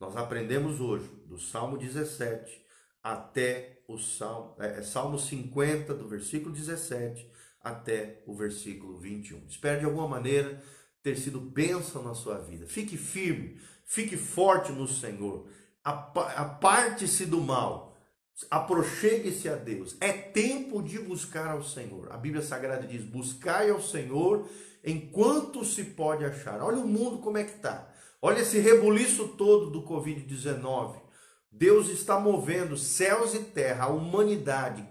nós 0.00 0.16
aprendemos 0.16 0.80
hoje, 0.80 1.08
do 1.26 1.38
Salmo 1.38 1.78
17 1.78 2.62
até 3.02 3.82
o 3.88 3.98
Salmo, 3.98 4.54
é, 4.58 4.82
Salmo 4.82 5.18
50, 5.18 5.94
do 5.94 6.08
versículo 6.08 6.54
17 6.54 7.26
até 7.64 8.22
o 8.26 8.34
versículo 8.34 8.98
21. 8.98 9.46
Espero 9.48 9.80
de 9.80 9.86
alguma 9.86 10.06
maneira 10.06 10.62
ter 11.02 11.16
sido 11.16 11.40
bênção 11.40 12.02
na 12.02 12.14
sua 12.14 12.38
vida. 12.38 12.66
Fique 12.66 12.98
firme, 12.98 13.58
fique 13.84 14.16
forte 14.16 14.70
no 14.70 14.86
Senhor. 14.86 15.48
Aparte-se 15.82 17.26
do 17.26 17.40
mal, 17.40 17.96
aproxegue-se 18.50 19.48
a 19.48 19.56
Deus. 19.56 19.96
É 20.00 20.12
tempo 20.12 20.82
de 20.82 20.98
buscar 20.98 21.48
ao 21.48 21.62
Senhor. 21.62 22.12
A 22.12 22.16
Bíblia 22.16 22.42
Sagrada 22.42 22.86
diz: 22.86 23.02
buscai 23.02 23.70
ao 23.70 23.80
Senhor 23.80 24.48
enquanto 24.84 25.64
se 25.64 25.84
pode 25.84 26.24
achar. 26.24 26.62
Olha 26.62 26.78
o 26.78 26.86
mundo 26.86 27.18
como 27.18 27.38
é 27.38 27.44
que 27.44 27.56
está. 27.56 27.90
Olha 28.20 28.40
esse 28.40 28.58
rebuliço 28.58 29.28
todo 29.28 29.70
do 29.70 29.82
Covid-19. 29.82 30.96
Deus 31.50 31.88
está 31.88 32.18
movendo 32.18 32.76
céus 32.76 33.34
e 33.34 33.40
terra, 33.40 33.84
a 33.84 33.88
humanidade, 33.88 34.84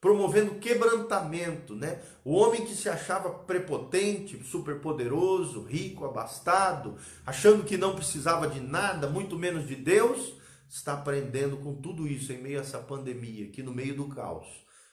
promovendo 0.00 0.56
quebrantamento, 0.56 1.74
né? 1.74 2.00
O 2.24 2.34
homem 2.34 2.64
que 2.64 2.74
se 2.74 2.88
achava 2.88 3.30
prepotente, 3.30 4.42
superpoderoso, 4.44 5.62
rico, 5.62 6.04
abastado, 6.04 6.96
achando 7.26 7.64
que 7.64 7.76
não 7.76 7.94
precisava 7.94 8.46
de 8.46 8.60
nada, 8.60 9.08
muito 9.08 9.36
menos 9.36 9.66
de 9.66 9.74
Deus, 9.74 10.34
está 10.68 10.92
aprendendo 10.92 11.56
com 11.56 11.74
tudo 11.74 12.06
isso 12.06 12.32
em 12.32 12.40
meio 12.40 12.58
a 12.58 12.62
essa 12.62 12.78
pandemia, 12.78 13.50
que 13.50 13.62
no 13.62 13.74
meio 13.74 13.96
do 13.96 14.08
caos, 14.08 14.46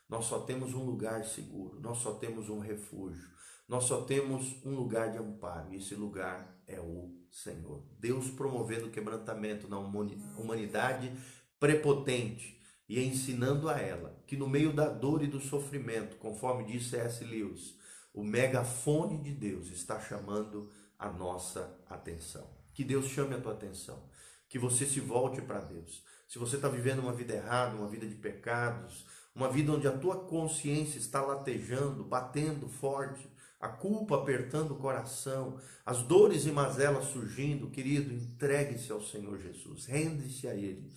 nós 0.09 0.25
só 0.25 0.39
temos 0.39 0.73
um 0.73 0.83
lugar 0.83 1.23
seguro, 1.25 1.79
nós 1.81 1.99
só 1.99 2.13
temos 2.13 2.49
um 2.49 2.59
refúgio, 2.59 3.29
nós 3.67 3.83
só 3.83 4.01
temos 4.01 4.55
um 4.63 4.75
lugar 4.75 5.11
de 5.11 5.17
amparo, 5.17 5.73
e 5.73 5.77
esse 5.77 5.95
lugar 5.95 6.55
é 6.67 6.79
o 6.79 7.11
Senhor. 7.29 7.83
Deus 7.99 8.29
promovendo 8.29 8.89
quebrantamento 8.89 9.67
na 9.67 9.77
humanidade 9.77 11.11
prepotente, 11.59 12.59
e 12.87 13.03
ensinando 13.03 13.69
a 13.69 13.79
ela 13.79 14.15
que 14.27 14.37
no 14.37 14.47
meio 14.47 14.71
da 14.71 14.87
dor 14.87 15.23
e 15.23 15.27
do 15.27 15.39
sofrimento, 15.39 16.17
conforme 16.17 16.65
disse 16.65 16.91
C.S. 16.91 17.23
Lewis, 17.23 17.75
o 18.13 18.23
megafone 18.23 19.17
de 19.17 19.31
Deus 19.31 19.69
está 19.71 19.99
chamando 19.99 20.69
a 20.97 21.09
nossa 21.09 21.77
atenção. 21.89 22.47
Que 22.73 22.83
Deus 22.83 23.07
chame 23.07 23.35
a 23.35 23.41
tua 23.41 23.53
atenção, 23.53 24.03
que 24.47 24.59
você 24.59 24.85
se 24.85 24.99
volte 24.99 25.41
para 25.41 25.59
Deus. 25.59 26.03
Se 26.27 26.37
você 26.37 26.55
está 26.55 26.67
vivendo 26.67 26.99
uma 26.99 27.13
vida 27.13 27.33
errada, 27.33 27.75
uma 27.75 27.87
vida 27.87 28.07
de 28.07 28.15
pecados, 28.15 29.05
uma 29.33 29.49
vida 29.49 29.71
onde 29.71 29.87
a 29.87 29.97
tua 29.97 30.25
consciência 30.25 30.97
está 30.97 31.21
latejando, 31.21 32.03
batendo 32.03 32.67
forte, 32.67 33.27
a 33.59 33.67
culpa 33.67 34.15
apertando 34.15 34.71
o 34.71 34.77
coração, 34.77 35.59
as 35.85 36.01
dores 36.03 36.45
e 36.45 36.51
mazelas 36.51 37.05
surgindo, 37.05 37.69
querido, 37.69 38.13
entregue-se 38.13 38.91
ao 38.91 39.01
Senhor 39.01 39.39
Jesus, 39.39 39.85
rende-se 39.85 40.47
a 40.47 40.55
Ele, 40.55 40.91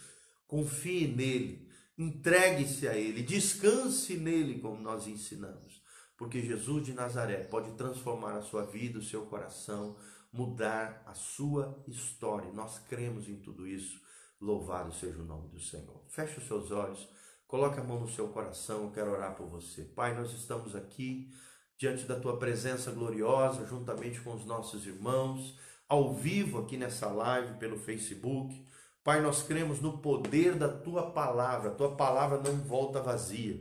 confie 0.46 1.09
nele, 1.09 1.67
Entregue-se 1.98 2.87
a 2.87 2.96
Ele, 2.96 3.22
descanse 3.22 4.16
nele, 4.16 4.61
como 4.61 4.80
nós 4.80 5.08
ensinamos, 5.08 5.82
porque 6.16 6.40
Jesus 6.40 6.87
de 6.87 6.92
Nazaré 6.92 7.38
pode 7.38 7.72
transformar 7.72 8.37
a 8.37 8.42
sua 8.42 8.64
vida, 8.64 9.00
o 9.00 9.04
seu 9.04 9.26
coração, 9.26 9.96
mudar 10.32 11.02
a 11.06 11.14
sua 11.14 11.82
história. 11.88 12.52
Nós 12.52 12.78
cremos 12.78 13.28
em 13.28 13.37
tudo 13.40 13.66
isso. 13.66 14.00
Louvado 14.40 14.94
seja 14.94 15.18
o 15.18 15.24
nome 15.24 15.48
do 15.48 15.58
Senhor. 15.58 16.04
Feche 16.08 16.38
os 16.38 16.46
seus 16.46 16.70
olhos, 16.70 17.08
coloque 17.48 17.80
a 17.80 17.84
mão 17.84 17.98
no 17.98 18.08
seu 18.08 18.28
coração. 18.28 18.84
Eu 18.84 18.92
quero 18.92 19.11
orar 19.11 19.34
por 19.34 19.48
você. 19.48 19.82
Pai, 19.82 20.14
nós 20.14 20.32
estamos 20.32 20.76
aqui 20.76 21.28
diante 21.76 22.04
da 22.04 22.18
tua 22.18 22.38
presença 22.38 22.92
gloriosa, 22.92 23.66
juntamente 23.66 24.20
com 24.20 24.34
os 24.34 24.44
nossos 24.44 24.87
irmãos, 24.87 25.58
ao 25.88 26.14
vivo 26.14 26.58
aqui 26.58 26.76
nessa 26.76 27.08
live 27.08 27.58
pelo 27.58 27.78
Facebook. 27.78 28.66
Pai, 29.09 29.23
nós 29.23 29.42
cremos 29.42 29.81
no 29.81 29.97
poder 29.97 30.55
da 30.55 30.68
tua 30.68 31.12
palavra. 31.12 31.71
A 31.71 31.75
tua 31.75 31.97
palavra 31.97 32.42
não 32.42 32.59
volta 32.59 33.01
vazia, 33.01 33.59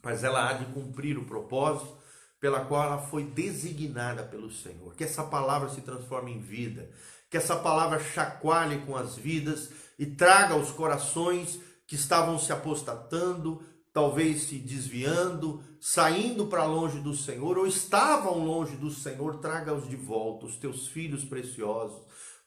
mas 0.00 0.22
ela 0.22 0.48
há 0.48 0.52
de 0.52 0.66
cumprir 0.66 1.18
o 1.18 1.24
propósito 1.24 1.92
pela 2.38 2.64
qual 2.64 2.84
ela 2.84 2.98
foi 2.98 3.24
designada 3.24 4.22
pelo 4.22 4.48
Senhor. 4.48 4.94
Que 4.94 5.02
essa 5.02 5.24
palavra 5.24 5.70
se 5.70 5.80
transforme 5.80 6.30
em 6.30 6.38
vida, 6.38 6.88
que 7.28 7.36
essa 7.36 7.56
palavra 7.56 7.98
chacoalhe 7.98 8.86
com 8.86 8.96
as 8.96 9.16
vidas 9.16 9.72
e 9.98 10.06
traga 10.06 10.54
aos 10.54 10.70
corações 10.70 11.58
que 11.84 11.96
estavam 11.96 12.38
se 12.38 12.52
apostatando 12.52 13.60
talvez 13.92 14.42
se 14.42 14.56
desviando, 14.58 15.62
saindo 15.80 16.46
para 16.46 16.64
longe 16.64 17.00
do 17.00 17.14
Senhor, 17.14 17.58
ou 17.58 17.66
estavam 17.66 18.44
longe 18.44 18.76
do 18.76 18.90
Senhor, 18.90 19.38
traga-os 19.38 19.88
de 19.88 19.96
volta, 19.96 20.46
os 20.46 20.56
teus 20.56 20.86
filhos 20.86 21.24
preciosos, 21.24 22.00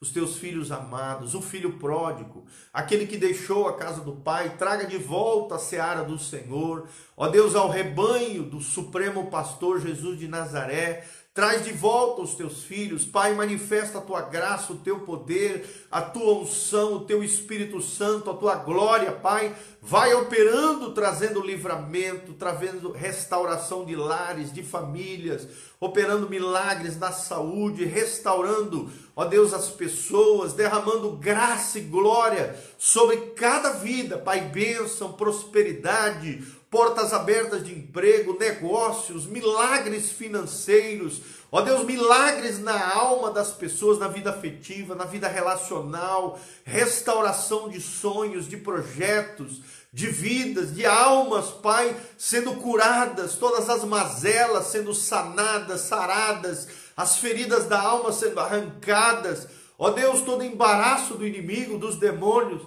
os 0.04 0.10
teus 0.10 0.36
filhos 0.36 0.70
amados, 0.70 1.34
o 1.34 1.40
filho 1.40 1.78
pródigo, 1.78 2.44
aquele 2.70 3.06
que 3.06 3.16
deixou 3.16 3.66
a 3.66 3.72
casa 3.72 4.02
do 4.02 4.12
Pai, 4.12 4.54
traga 4.58 4.86
de 4.86 4.98
volta 4.98 5.54
a 5.54 5.58
seara 5.58 6.04
do 6.04 6.18
Senhor, 6.18 6.86
ó 7.16 7.26
Deus, 7.28 7.54
ao 7.54 7.70
rebanho 7.70 8.42
do 8.42 8.60
Supremo 8.60 9.30
Pastor 9.30 9.80
Jesus 9.80 10.18
de 10.18 10.28
Nazaré, 10.28 11.06
Traz 11.34 11.64
de 11.64 11.72
volta 11.72 12.22
os 12.22 12.36
teus 12.36 12.62
filhos, 12.62 13.04
Pai, 13.04 13.34
manifesta 13.34 13.98
a 13.98 14.00
tua 14.00 14.22
graça, 14.22 14.72
o 14.72 14.76
teu 14.76 15.00
poder, 15.00 15.68
a 15.90 16.00
tua 16.00 16.34
unção, 16.34 16.92
o 16.94 17.00
teu 17.00 17.24
Espírito 17.24 17.82
Santo, 17.82 18.30
a 18.30 18.34
tua 18.34 18.54
glória, 18.54 19.10
Pai. 19.10 19.52
Vai 19.82 20.14
operando, 20.14 20.92
trazendo 20.92 21.44
livramento, 21.44 22.34
trazendo 22.34 22.92
restauração 22.92 23.84
de 23.84 23.96
lares, 23.96 24.52
de 24.52 24.62
famílias, 24.62 25.48
operando 25.80 26.30
milagres 26.30 26.96
na 26.96 27.10
saúde, 27.10 27.84
restaurando, 27.84 28.88
ó 29.16 29.24
Deus, 29.24 29.52
as 29.52 29.68
pessoas, 29.68 30.52
derramando 30.52 31.16
graça 31.16 31.80
e 31.80 31.82
glória 31.82 32.54
sobre 32.78 33.16
cada 33.34 33.70
vida, 33.70 34.18
Pai, 34.18 34.40
bênção, 34.40 35.14
prosperidade, 35.14 36.44
portas 36.74 37.12
abertas 37.12 37.64
de 37.64 37.72
emprego, 37.72 38.36
negócios, 38.36 39.26
milagres 39.26 40.10
financeiros. 40.10 41.20
Ó 41.48 41.60
Deus, 41.60 41.84
milagres 41.84 42.58
na 42.58 42.92
alma 42.96 43.30
das 43.30 43.52
pessoas, 43.52 43.96
na 43.96 44.08
vida 44.08 44.30
afetiva, 44.30 44.96
na 44.96 45.04
vida 45.04 45.28
relacional, 45.28 46.36
restauração 46.64 47.68
de 47.68 47.80
sonhos, 47.80 48.48
de 48.48 48.56
projetos, 48.56 49.60
de 49.92 50.08
vidas, 50.08 50.74
de 50.74 50.84
almas, 50.84 51.50
Pai, 51.50 51.94
sendo 52.18 52.56
curadas, 52.56 53.36
todas 53.36 53.70
as 53.70 53.84
mazelas 53.84 54.66
sendo 54.66 54.92
sanadas, 54.92 55.82
saradas, 55.82 56.66
as 56.96 57.18
feridas 57.18 57.66
da 57.66 57.80
alma 57.80 58.12
sendo 58.12 58.40
arrancadas. 58.40 59.46
Ó 59.78 59.90
Deus, 59.90 60.22
todo 60.22 60.42
embaraço 60.42 61.14
do 61.14 61.24
inimigo, 61.24 61.78
dos 61.78 62.00
demônios 62.00 62.62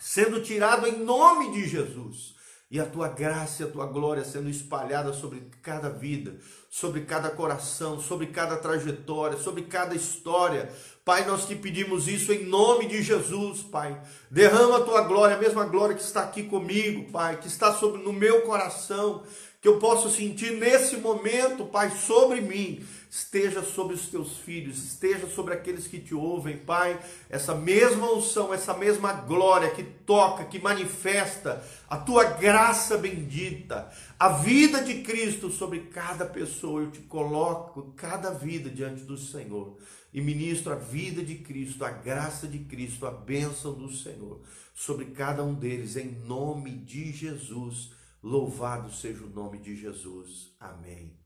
sendo 0.02 0.42
tirado 0.42 0.88
em 0.88 0.98
nome 0.98 1.52
de 1.52 1.68
Jesus. 1.68 2.34
E 2.72 2.80
a 2.80 2.86
tua 2.86 3.10
graça 3.10 3.62
e 3.62 3.66
a 3.66 3.70
tua 3.70 3.86
glória 3.86 4.24
sendo 4.24 4.50
espalhada 4.50 5.12
sobre 5.12 5.44
cada 5.62 5.90
vida, 5.90 6.38
sobre 6.70 7.02
cada 7.02 7.30
coração, 7.30 8.00
sobre 8.00 8.28
cada 8.28 8.56
trajetória, 8.56 9.38
sobre 9.38 9.64
cada 9.64 9.94
história. 9.94 10.72
Pai, 11.04 11.26
nós 11.26 11.46
te 11.46 11.54
pedimos 11.54 12.08
isso 12.08 12.32
em 12.32 12.46
nome 12.46 12.88
de 12.88 13.04
Jesus, 13.04 13.62
Pai. 13.62 14.02
Derrama 14.32 14.78
a 14.78 14.84
tua 14.86 15.02
glória, 15.02 15.36
a 15.36 15.40
mesma 15.40 15.66
glória 15.66 15.96
que 15.96 16.02
está 16.02 16.24
aqui 16.24 16.44
comigo, 16.44 17.12
Pai, 17.12 17.42
que 17.42 17.48
está 17.48 17.74
sobre 17.74 18.02
no 18.02 18.14
meu 18.14 18.44
coração, 18.44 19.22
que 19.62 19.68
eu 19.68 19.78
posso 19.78 20.10
sentir 20.10 20.52
nesse 20.52 20.96
momento, 20.96 21.66
Pai, 21.66 21.92
sobre 21.92 22.40
mim 22.40 22.82
esteja 23.12 23.62
sobre 23.62 23.93
os 23.93 24.08
teus 24.08 24.38
filhos, 24.38 24.82
esteja 24.82 25.28
sobre 25.28 25.54
aqueles 25.54 25.86
que 25.86 26.00
te 26.00 26.15
ouvem, 26.15 26.58
Pai. 26.58 26.97
Essa 27.30 27.54
mesma 27.54 28.10
unção, 28.10 28.54
essa 28.54 28.74
mesma 28.74 29.12
glória 29.12 29.69
que 29.71 29.84
toca, 29.84 30.45
que 30.45 30.58
manifesta 30.60 31.62
a 31.89 31.97
tua 31.97 32.24
graça 32.24 32.97
bendita, 32.97 33.91
a 34.17 34.30
vida 34.30 34.82
de 34.82 35.02
Cristo 35.02 35.52
sobre 35.52 35.82
cada 35.88 36.26
pessoa. 36.26 36.84
Eu 36.84 36.91
te 36.91 37.02
coloco 37.02 37.91
cada 37.97 38.32
vida 38.32 38.69
diante 38.69 39.04
do 39.04 39.17
Senhor 39.17 39.78
e 40.13 40.21
ministro 40.21 40.71
a 40.71 40.78
vida 40.78 41.21
de 41.21 41.36
Cristo, 41.36 41.84
a 41.84 41.91
graça 41.91 42.47
de 42.47 42.60
Cristo, 42.60 43.06
a 43.06 43.12
bênção 43.12 43.74
do 43.74 43.91
Senhor 43.91 44.39
sobre 44.74 45.08
cada 45.08 45.43
um 45.43 45.54
deles, 45.54 45.97
em 45.97 46.12
nome 46.26 46.71
de 46.71 47.12
Jesus. 47.12 47.91
Louvado 48.24 48.89
seja 48.89 49.21
o 49.26 49.30
nome 49.30 49.60
de 49.60 49.76
Jesus. 49.76 50.56
Amém. 50.58 51.20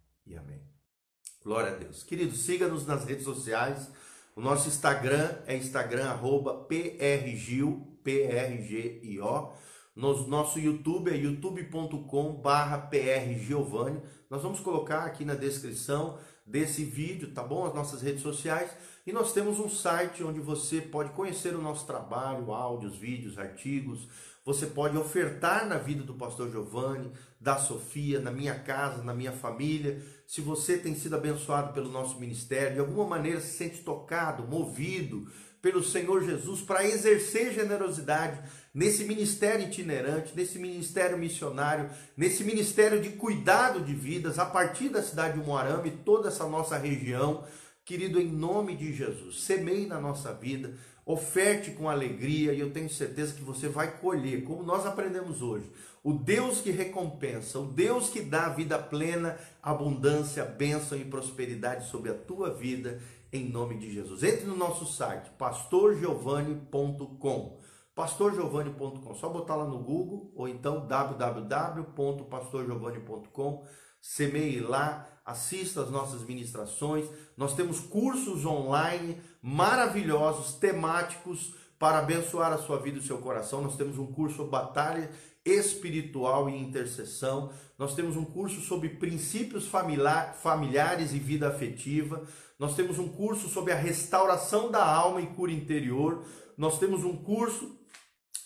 Glória 1.46 1.74
a 1.74 1.76
Deus. 1.76 2.02
Queridos, 2.02 2.40
siga-nos 2.40 2.88
nas 2.88 3.06
redes 3.06 3.24
sociais. 3.24 3.92
O 4.36 4.42
nosso 4.42 4.68
Instagram 4.68 5.30
é 5.46 5.56
Instagram, 5.56 6.06
arroba 6.06 6.56
PRGIO, 6.56 7.86
P-R-G-I-O. 8.04 9.54
Nosso 9.96 10.60
YouTube 10.60 11.12
é 11.12 11.16
youtube.com 11.16 12.34
barra. 12.42 12.90
Nós 14.28 14.42
vamos 14.42 14.60
colocar 14.60 15.04
aqui 15.04 15.24
na 15.24 15.36
descrição 15.36 16.18
desse 16.44 16.84
vídeo, 16.84 17.32
tá 17.32 17.44
bom? 17.44 17.64
As 17.64 17.76
nossas 17.76 18.02
redes 18.02 18.24
sociais. 18.24 18.72
E 19.06 19.14
nós 19.14 19.32
temos 19.32 19.60
um 19.60 19.70
site 19.70 20.24
onde 20.24 20.40
você 20.40 20.82
pode 20.82 21.12
conhecer 21.12 21.56
o 21.56 21.62
nosso 21.62 21.86
trabalho, 21.86 22.52
áudios, 22.52 22.98
vídeos, 22.98 23.38
artigos. 23.38 24.08
Você 24.44 24.66
pode 24.66 24.98
ofertar 24.98 25.68
na 25.68 25.78
vida 25.78 26.04
do 26.04 26.16
pastor 26.16 26.50
Giovanni, 26.50 27.12
da 27.40 27.58
Sofia, 27.58 28.20
na 28.20 28.32
minha 28.32 28.58
casa, 28.58 29.04
na 29.04 29.14
minha 29.14 29.32
família 29.32 30.02
se 30.28 30.42
você 30.42 30.78
tem 30.78 30.96
sido 30.96 31.16
abençoado 31.16 31.74
pelo 31.74 31.90
nosso 31.90 32.20
ministério, 32.20 32.74
de 32.74 32.80
alguma 32.80 33.06
maneira 33.06 33.40
se 33.40 33.58
sente 33.58 33.84
tocado, 33.84 34.48
movido 34.48 35.28
pelo 35.62 35.84
Senhor 35.84 36.24
Jesus 36.24 36.62
para 36.62 36.86
exercer 36.86 37.52
generosidade 37.52 38.40
nesse 38.72 39.04
ministério 39.04 39.66
itinerante, 39.66 40.36
nesse 40.36 40.60
ministério 40.60 41.18
missionário, 41.18 41.90
nesse 42.16 42.44
ministério 42.44 43.02
de 43.02 43.10
cuidado 43.10 43.82
de 43.82 43.94
vidas 43.94 44.38
a 44.38 44.46
partir 44.46 44.90
da 44.90 45.02
cidade 45.02 45.40
de 45.40 45.46
Moarama 45.46 45.88
e 45.88 45.92
toda 45.92 46.28
essa 46.28 46.48
nossa 46.48 46.78
região. 46.78 47.44
Querido, 47.84 48.20
em 48.20 48.28
nome 48.28 48.76
de 48.76 48.94
Jesus, 48.94 49.42
semeie 49.42 49.88
na 49.88 50.00
nossa 50.00 50.34
vida, 50.34 50.76
oferte 51.06 51.72
com 51.72 51.90
alegria 51.90 52.54
e 52.54 52.60
eu 52.60 52.72
tenho 52.72 52.90
certeza 52.90 53.34
que 53.34 53.44
você 53.44 53.70
vai 53.70 54.00
colher, 54.00 54.44
como 54.44 54.64
nós 54.64 54.86
aprendemos 54.86 55.42
hoje. 55.42 55.72
O 56.04 56.12
Deus 56.14 56.60
que 56.62 56.72
recompensa, 56.72 57.60
o 57.60 57.66
Deus 57.66 58.10
que 58.10 58.22
dá 58.22 58.50
vida 58.50 58.80
plena, 58.80 59.38
abundância, 59.62 60.46
bênção 60.46 60.98
e 60.98 61.04
prosperidade 61.06 61.88
sobre 61.90 62.10
a 62.12 62.16
tua 62.16 62.54
vida, 62.54 63.02
em 63.32 63.50
nome 63.50 63.78
de 63.78 63.94
Jesus. 63.94 64.24
Entre 64.24 64.46
no 64.46 64.56
nosso 64.56 64.86
site, 64.86 65.30
pastorgiovanni.com 65.38 67.66
pastorgiovanni.com, 67.96 69.16
só 69.16 69.30
botar 69.30 69.56
lá 69.56 69.66
no 69.66 69.80
Google 69.80 70.30
ou 70.36 70.48
então 70.50 70.86
www.pastorgiovanni.com, 70.86 73.66
semeie 74.06 74.60
lá, 74.60 75.10
assista 75.26 75.82
as 75.82 75.90
nossas 75.90 76.22
ministrações. 76.22 77.10
Nós 77.36 77.56
temos 77.56 77.80
cursos 77.80 78.46
online 78.46 79.20
maravilhosos, 79.42 80.54
temáticos 80.54 81.56
para 81.80 81.98
abençoar 81.98 82.54
a 82.54 82.60
sua 82.60 82.78
vida 82.78 82.98
e 82.98 83.00
o 83.00 83.04
seu 83.04 83.18
coração. 83.18 83.64
Nós 83.64 83.76
temos 83.76 83.98
um 83.98 84.06
curso 84.06 84.46
Batalha 84.46 85.10
espiritual 85.44 86.48
e 86.48 86.56
intercessão. 86.56 87.52
Nós 87.80 87.96
temos 87.96 88.16
um 88.16 88.24
curso 88.24 88.62
sobre 88.62 88.90
princípios 88.90 89.68
familiares 89.68 91.12
e 91.12 91.18
vida 91.18 91.48
afetiva. 91.48 92.22
Nós 92.60 92.76
temos 92.76 93.00
um 93.00 93.10
curso 93.10 93.50
sobre 93.50 93.74
a 93.74 93.76
restauração 93.76 94.70
da 94.70 94.86
alma 94.86 95.20
e 95.20 95.28
cura 95.28 95.52
interior. 95.52 96.24
Nós 96.56 96.78
temos 96.78 97.04
um 97.04 97.18
curso 97.18 97.76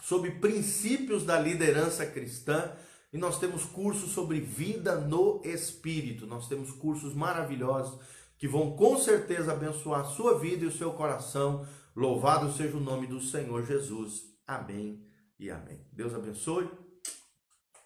sobre 0.02 0.32
princípios 0.32 1.26
da 1.26 1.38
liderança 1.38 2.06
cristã. 2.06 2.72
E 3.12 3.18
nós 3.18 3.40
temos 3.40 3.66
cursos 3.66 4.12
sobre 4.12 4.40
vida 4.40 4.96
no 4.96 5.42
espírito. 5.44 6.28
Nós 6.28 6.48
temos 6.48 6.72
cursos 6.72 7.14
maravilhosos 7.14 8.00
que 8.38 8.48
vão 8.48 8.76
com 8.76 8.98
certeza 8.98 9.52
abençoar 9.52 10.02
a 10.02 10.06
sua 10.06 10.38
vida 10.38 10.64
e 10.64 10.68
o 10.68 10.72
seu 10.72 10.94
coração. 10.94 11.66
Louvado 11.96 12.52
seja 12.54 12.78
o 12.78 12.82
nome 12.82 13.08
do 13.08 13.20
Senhor 13.20 13.66
Jesus. 13.66 14.24
Amém 14.48 15.06
e 15.40 15.50
amém. 15.50 15.86
Deus 15.92 16.14
abençoe. 16.14 16.70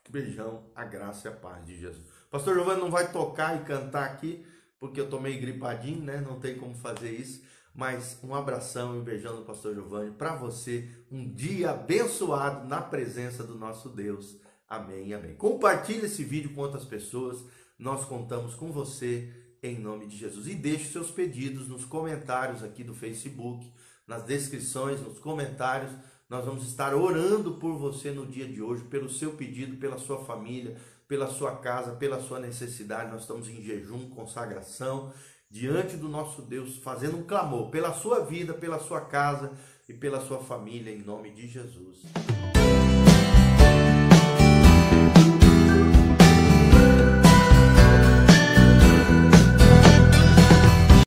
Beijão, 0.09 0.69
a 0.75 0.83
graça 0.83 1.27
e 1.27 1.31
a 1.31 1.35
paz 1.35 1.65
de 1.65 1.79
Jesus. 1.79 2.05
Pastor 2.29 2.55
Giovanni 2.55 2.81
não 2.81 2.91
vai 2.91 3.11
tocar 3.11 3.55
e 3.59 3.63
cantar 3.63 4.05
aqui, 4.05 4.45
porque 4.79 4.99
eu 4.99 5.09
tô 5.09 5.19
meio 5.19 5.39
gripadinho, 5.39 6.03
né? 6.03 6.19
Não 6.19 6.39
tem 6.39 6.57
como 6.57 6.75
fazer 6.75 7.11
isso. 7.11 7.41
Mas 7.73 8.19
um 8.21 8.35
abração 8.35 8.95
e 8.95 8.99
um 8.99 9.03
beijão 9.03 9.35
do 9.35 9.45
Pastor 9.45 9.73
Giovanni 9.73 10.11
para 10.11 10.35
você. 10.35 10.87
Um 11.09 11.33
dia 11.33 11.71
abençoado 11.71 12.67
na 12.67 12.81
presença 12.81 13.43
do 13.43 13.55
nosso 13.55 13.89
Deus. 13.89 14.37
Amém, 14.75 15.13
amém. 15.13 15.35
Compartilhe 15.35 16.05
esse 16.05 16.23
vídeo 16.23 16.53
com 16.53 16.61
outras 16.61 16.85
pessoas. 16.85 17.43
Nós 17.77 18.05
contamos 18.05 18.55
com 18.55 18.71
você 18.71 19.31
em 19.61 19.79
nome 19.79 20.07
de 20.07 20.17
Jesus. 20.17 20.47
E 20.47 20.55
deixe 20.55 20.91
seus 20.91 21.11
pedidos 21.11 21.67
nos 21.67 21.85
comentários 21.85 22.63
aqui 22.63 22.83
do 22.83 22.95
Facebook, 22.95 23.71
nas 24.07 24.23
descrições, 24.23 24.99
nos 24.99 25.19
comentários 25.19 25.91
nós 26.33 26.45
vamos 26.45 26.63
estar 26.67 26.95
orando 26.95 27.59
por 27.59 27.77
você 27.77 28.09
no 28.09 28.25
dia 28.25 28.47
de 28.47 28.59
hoje, 28.59 28.83
pelo 28.85 29.07
seu 29.07 29.33
pedido, 29.33 29.77
pela 29.77 29.99
sua 29.99 30.25
família, 30.25 30.75
pela 31.07 31.27
sua 31.27 31.57
casa, 31.57 31.91
pela 31.91 32.19
sua 32.19 32.39
necessidade. 32.39 33.11
Nós 33.11 33.21
estamos 33.21 33.47
em 33.49 33.61
jejum, 33.61 34.09
consagração, 34.09 35.13
diante 35.47 35.95
do 35.95 36.09
nosso 36.09 36.41
Deus, 36.41 36.77
fazendo 36.77 37.17
um 37.17 37.23
clamor 37.23 37.69
pela 37.69 37.93
sua 37.93 38.21
vida, 38.21 38.51
pela 38.51 38.79
sua 38.79 39.01
casa 39.01 39.51
e 39.87 39.93
pela 39.93 40.21
sua 40.21 40.39
família, 40.39 40.91
em 40.91 41.03
nome 41.03 41.29
de 41.29 41.47
Jesus. 41.47 42.01